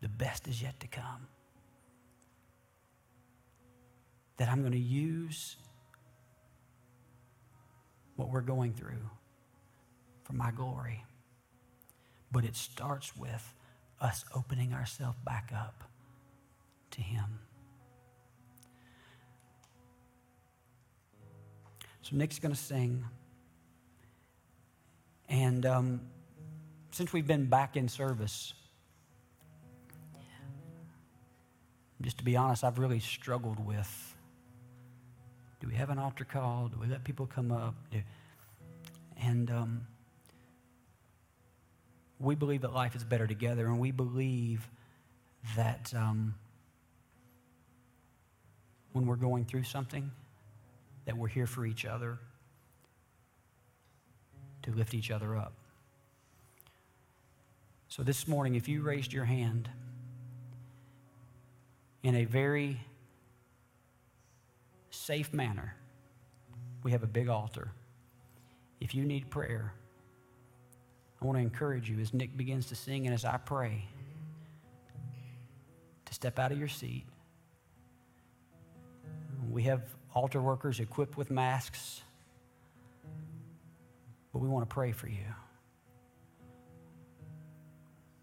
The 0.01 0.09
best 0.09 0.47
is 0.47 0.61
yet 0.61 0.79
to 0.79 0.87
come. 0.87 1.27
That 4.37 4.47
I'm 4.47 4.61
going 4.61 4.73
to 4.73 4.77
use 4.77 5.57
what 8.15 8.29
we're 8.29 8.41
going 8.41 8.73
through 8.73 9.09
for 10.23 10.33
my 10.33 10.51
glory. 10.51 11.03
But 12.31 12.45
it 12.45 12.55
starts 12.55 13.15
with 13.15 13.53
us 13.99 14.23
opening 14.35 14.73
ourselves 14.73 15.17
back 15.25 15.51
up 15.53 15.83
to 16.91 17.01
Him. 17.01 17.39
So 22.01 22.15
Nick's 22.15 22.39
going 22.39 22.53
to 22.53 22.59
sing. 22.59 23.05
And 25.27 25.65
um, 25.65 26.01
since 26.91 27.13
we've 27.13 27.27
been 27.27 27.45
back 27.45 27.77
in 27.77 27.87
service, 27.87 28.53
just 32.01 32.17
to 32.19 32.23
be 32.23 32.37
honest, 32.37 32.63
I've 32.63 32.79
really 32.79 32.99
struggled 32.99 33.65
with 33.65 34.15
do 35.59 35.67
we 35.67 35.75
have 35.75 35.89
an 35.89 35.99
altar 35.99 36.23
call? 36.23 36.69
Do 36.69 36.79
we 36.79 36.87
let 36.87 37.03
people 37.03 37.25
come 37.25 37.51
up? 37.51 37.75
Do, 37.91 38.01
and 39.21 39.51
um, 39.51 39.87
we 42.17 42.35
believe 42.35 42.61
that 42.61 42.73
life 42.73 42.95
is 42.95 43.03
better 43.03 43.27
together, 43.27 43.67
and 43.67 43.77
we 43.77 43.91
believe 43.91 44.69
that 45.57 45.93
um, 45.93 46.35
when 48.93 49.05
we're 49.05 49.17
going 49.17 49.43
through 49.43 49.63
something, 49.63 50.09
that 51.05 51.17
we're 51.17 51.27
here 51.27 51.47
for 51.47 51.65
each 51.65 51.85
other, 51.85 52.19
to 54.61 54.71
lift 54.71 54.93
each 54.93 55.11
other 55.11 55.35
up. 55.35 55.53
So 57.89 58.03
this 58.03 58.27
morning, 58.27 58.55
if 58.55 58.69
you 58.69 58.81
raised 58.81 59.11
your 59.11 59.25
hand 59.25 59.69
in 62.03 62.15
a 62.15 62.25
very 62.25 62.79
safe 64.89 65.33
manner, 65.33 65.75
we 66.83 66.91
have 66.91 67.03
a 67.03 67.07
big 67.07 67.27
altar. 67.27 67.71
If 68.79 68.95
you 68.95 69.03
need 69.03 69.29
prayer, 69.29 69.73
I 71.21 71.25
want 71.25 71.37
to 71.37 71.41
encourage 71.41 71.89
you 71.89 71.99
as 71.99 72.13
Nick 72.13 72.37
begins 72.37 72.67
to 72.67 72.75
sing 72.75 73.05
and 73.05 73.13
as 73.13 73.25
I 73.25 73.37
pray 73.37 73.85
to 76.05 76.13
step 76.13 76.39
out 76.39 76.51
of 76.51 76.57
your 76.57 76.69
seat. 76.69 77.05
We 79.51 79.63
have 79.63 79.81
altar 80.15 80.41
workers 80.41 80.79
equipped 80.79 81.17
with 81.17 81.29
masks, 81.29 82.01
but 84.31 84.39
we 84.39 84.47
want 84.47 84.67
to 84.67 84.73
pray 84.73 84.93
for 84.93 85.07
you. 85.09 85.25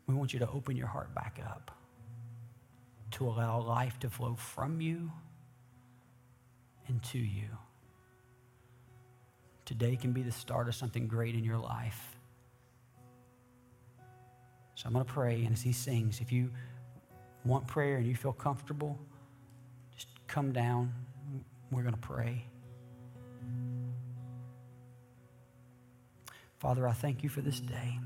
We 0.07 0.15
want 0.15 0.33
you 0.33 0.39
to 0.39 0.49
open 0.49 0.77
your 0.77 0.87
heart 0.87 1.15
back 1.15 1.41
up 1.45 1.76
to 3.17 3.27
allow 3.27 3.59
life 3.59 3.99
to 3.99 4.11
flow 4.11 4.35
from 4.35 4.79
you 4.79 5.11
and 6.87 7.03
to 7.03 7.19
you. 7.19 7.49
Today 9.65 9.97
can 9.97 10.13
be 10.13 10.23
the 10.23 10.31
start 10.31 10.69
of 10.69 10.75
something 10.75 11.09
great 11.09 11.35
in 11.35 11.43
your 11.43 11.57
life. 11.57 12.19
So 14.75 14.87
I'm 14.87 14.93
going 14.93 15.07
to 15.07 15.11
pray, 15.11 15.45
and 15.45 15.55
as 15.55 15.63
he 15.63 15.73
sings, 15.73 16.21
if 16.21 16.31
you 16.31 16.51
want 17.47 17.67
prayer 17.67 17.97
and 17.97 18.07
you 18.07 18.15
feel 18.15 18.35
comfortable, 18.35 18.99
just 19.95 20.09
come 20.27 20.53
down. 20.53 20.93
We're 21.71 21.83
going 21.83 21.95
to 21.95 22.01
pray. 22.01 22.45
Father, 26.59 26.87
I 26.87 26.93
thank 26.93 27.23
you 27.23 27.31
for 27.31 27.41
this 27.41 27.61
day. 27.61 27.99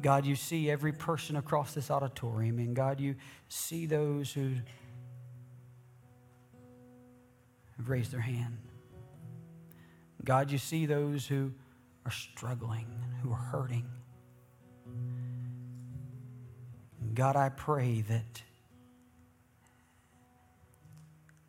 God, 0.00 0.24
you 0.24 0.36
see 0.36 0.70
every 0.70 0.92
person 0.92 1.36
across 1.36 1.74
this 1.74 1.90
auditorium, 1.90 2.58
and 2.58 2.76
God, 2.76 3.00
you 3.00 3.16
see 3.48 3.86
those 3.86 4.32
who 4.32 4.54
have 7.76 7.88
raised 7.88 8.12
their 8.12 8.20
hand. 8.20 8.58
God, 10.24 10.50
you 10.50 10.58
see 10.58 10.86
those 10.86 11.26
who 11.26 11.52
are 12.04 12.12
struggling, 12.12 12.86
who 13.22 13.32
are 13.32 13.36
hurting. 13.36 13.86
God, 17.14 17.36
I 17.36 17.48
pray 17.48 18.02
that 18.02 18.42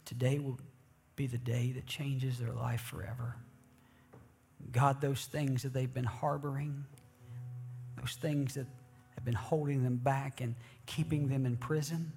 today 0.05 0.39
will 0.39 0.59
be 1.15 1.27
the 1.27 1.37
day 1.37 1.71
that 1.73 1.85
changes 1.85 2.39
their 2.39 2.53
life 2.53 2.81
forever. 2.81 3.35
God, 4.71 5.01
those 5.01 5.25
things 5.25 5.63
that 5.63 5.73
they've 5.73 5.93
been 5.93 6.03
harboring, 6.05 6.85
those 7.99 8.15
things 8.15 8.55
that 8.55 8.65
have 9.15 9.25
been 9.25 9.33
holding 9.33 9.83
them 9.83 9.97
back 9.97 10.41
and 10.41 10.55
keeping 10.85 11.27
them 11.27 11.45
in 11.45 11.57
prison, 11.57 12.11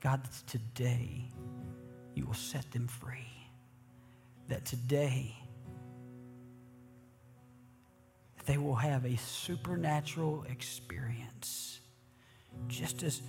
God, 0.00 0.22
that 0.24 0.46
today 0.46 1.24
you 2.14 2.26
will 2.26 2.34
set 2.34 2.70
them 2.72 2.86
free. 2.86 3.32
That 4.48 4.64
today 4.64 5.34
they 8.46 8.58
will 8.58 8.74
have 8.74 9.06
a 9.06 9.16
supernatural 9.16 10.44
experience, 10.50 11.80
just 12.68 13.02
as, 13.02 13.22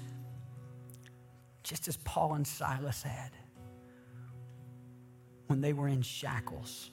just 1.64 1.88
as 1.88 1.97
Paul 1.97 2.34
and 2.34 2.45
Silas 2.45 3.01
had 3.01 3.32
when 5.47 5.62
they 5.62 5.74
were 5.74 5.88
in 5.88 6.01
shackles. 6.01 6.89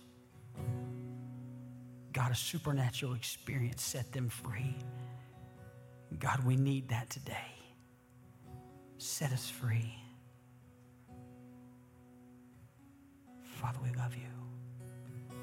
God, 2.12 2.30
a 2.30 2.34
supernatural 2.34 3.14
experience 3.14 3.82
set 3.82 4.12
them 4.12 4.28
free. 4.28 4.76
God, 6.18 6.44
we 6.44 6.56
need 6.56 6.88
that 6.88 7.08
today. 7.08 7.34
Set 8.98 9.32
us 9.32 9.48
free. 9.48 9.94
Father, 13.42 13.78
we 13.82 13.90
love 13.96 14.14
you. 14.14 15.36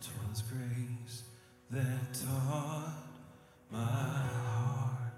Twas 0.00 0.42
grace 0.42 1.24
that 1.70 2.14
taught 2.14 2.94
my 3.70 3.78
heart 3.78 5.12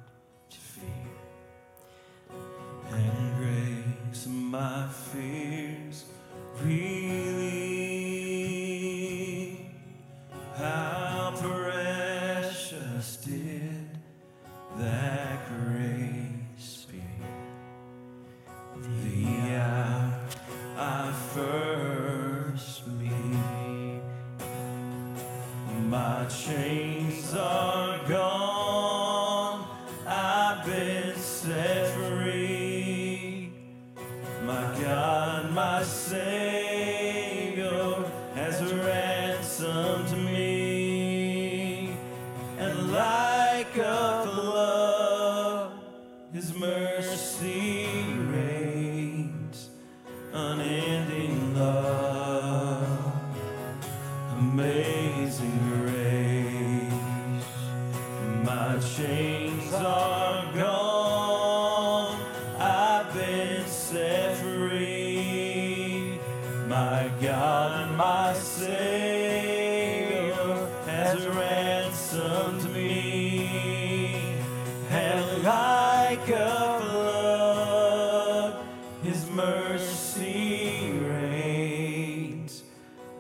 to 0.51 0.59
fear, 0.59 0.89
and 2.91 3.37
grace 3.37 4.27
my 4.27 4.89
fears 4.89 6.05
relieved. 6.63 7.44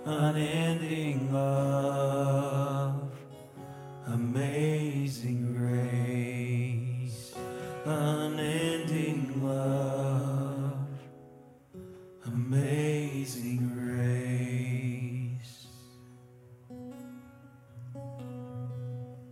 Unending 0.04 1.32
love, 1.32 3.10
amazing 4.06 5.54
grace, 5.54 7.34
unending 7.84 9.42
love, 9.42 10.86
amazing 12.26 13.70
grace. 13.74 15.66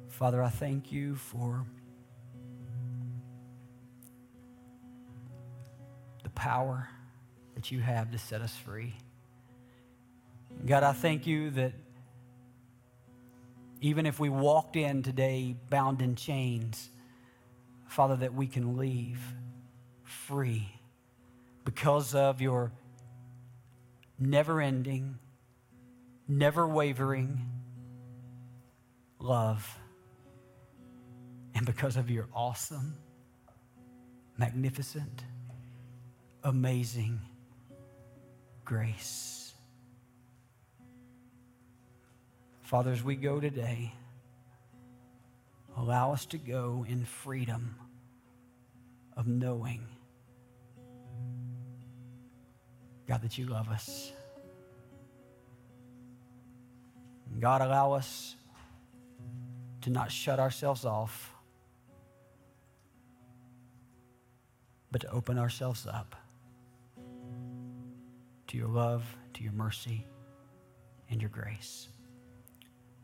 Father, 0.09 0.43
I 0.43 0.49
thank 0.49 0.91
you 0.91 1.17
for 1.17 1.67
the 6.23 6.31
power 6.31 6.89
that 7.55 7.71
you 7.71 7.81
have 7.81 8.11
to 8.13 8.19
set 8.19 8.41
us 8.41 8.57
free. 8.57 8.95
God, 10.65 10.85
I 10.85 10.93
thank 10.93 11.27
you 11.27 11.51
that 11.51 11.73
even 13.81 14.07
if 14.07 14.21
we 14.21 14.29
walked 14.29 14.77
in 14.77 15.03
today 15.03 15.57
bound 15.71 16.01
in 16.01 16.15
chains, 16.15 16.89
Father, 17.89 18.15
that 18.17 18.33
we 18.33 18.47
can 18.47 18.77
leave 18.77 19.21
free 20.05 20.69
because 21.65 22.15
of 22.15 22.41
your 22.41 22.71
never 24.21 24.61
ending, 24.61 25.19
never 26.29 26.67
wavering 26.67 27.41
love, 29.19 29.79
and 31.57 31.67
because 31.67 31.97
of 31.97 32.09
your 32.09 32.29
awesome, 32.33 32.95
magnificent, 34.39 35.25
amazing 36.45 37.21
grace. 38.65 39.42
Father, 42.73 42.91
as 42.91 43.05
we 43.05 43.17
go 43.17 43.39
today, 43.39 43.93
allow 45.77 46.11
us 46.15 46.25
to 46.25 46.39
go 46.39 46.87
in 46.89 47.05
freedom 47.05 47.77
of 49.15 49.27
knowing, 49.27 49.87
God, 53.07 53.21
that 53.21 53.37
you 53.37 53.45
love 53.45 53.69
us. 53.69 54.13
God, 57.41 57.61
allow 57.61 57.93
us 57.93 58.37
to 59.83 59.91
not 59.91 60.11
shut 60.11 60.41
ourselves 60.41 60.87
off, 60.87 61.35
but 64.91 65.03
to 65.03 65.11
open 65.11 65.39
ourselves 65.39 65.87
up 65.87 66.17
to 68.47 68.57
your 68.57 68.69
love, 68.69 69.05
to 69.35 69.43
your 69.43 69.53
mercy, 69.53 70.07
and 71.11 71.21
your 71.21 71.29
grace. 71.29 71.89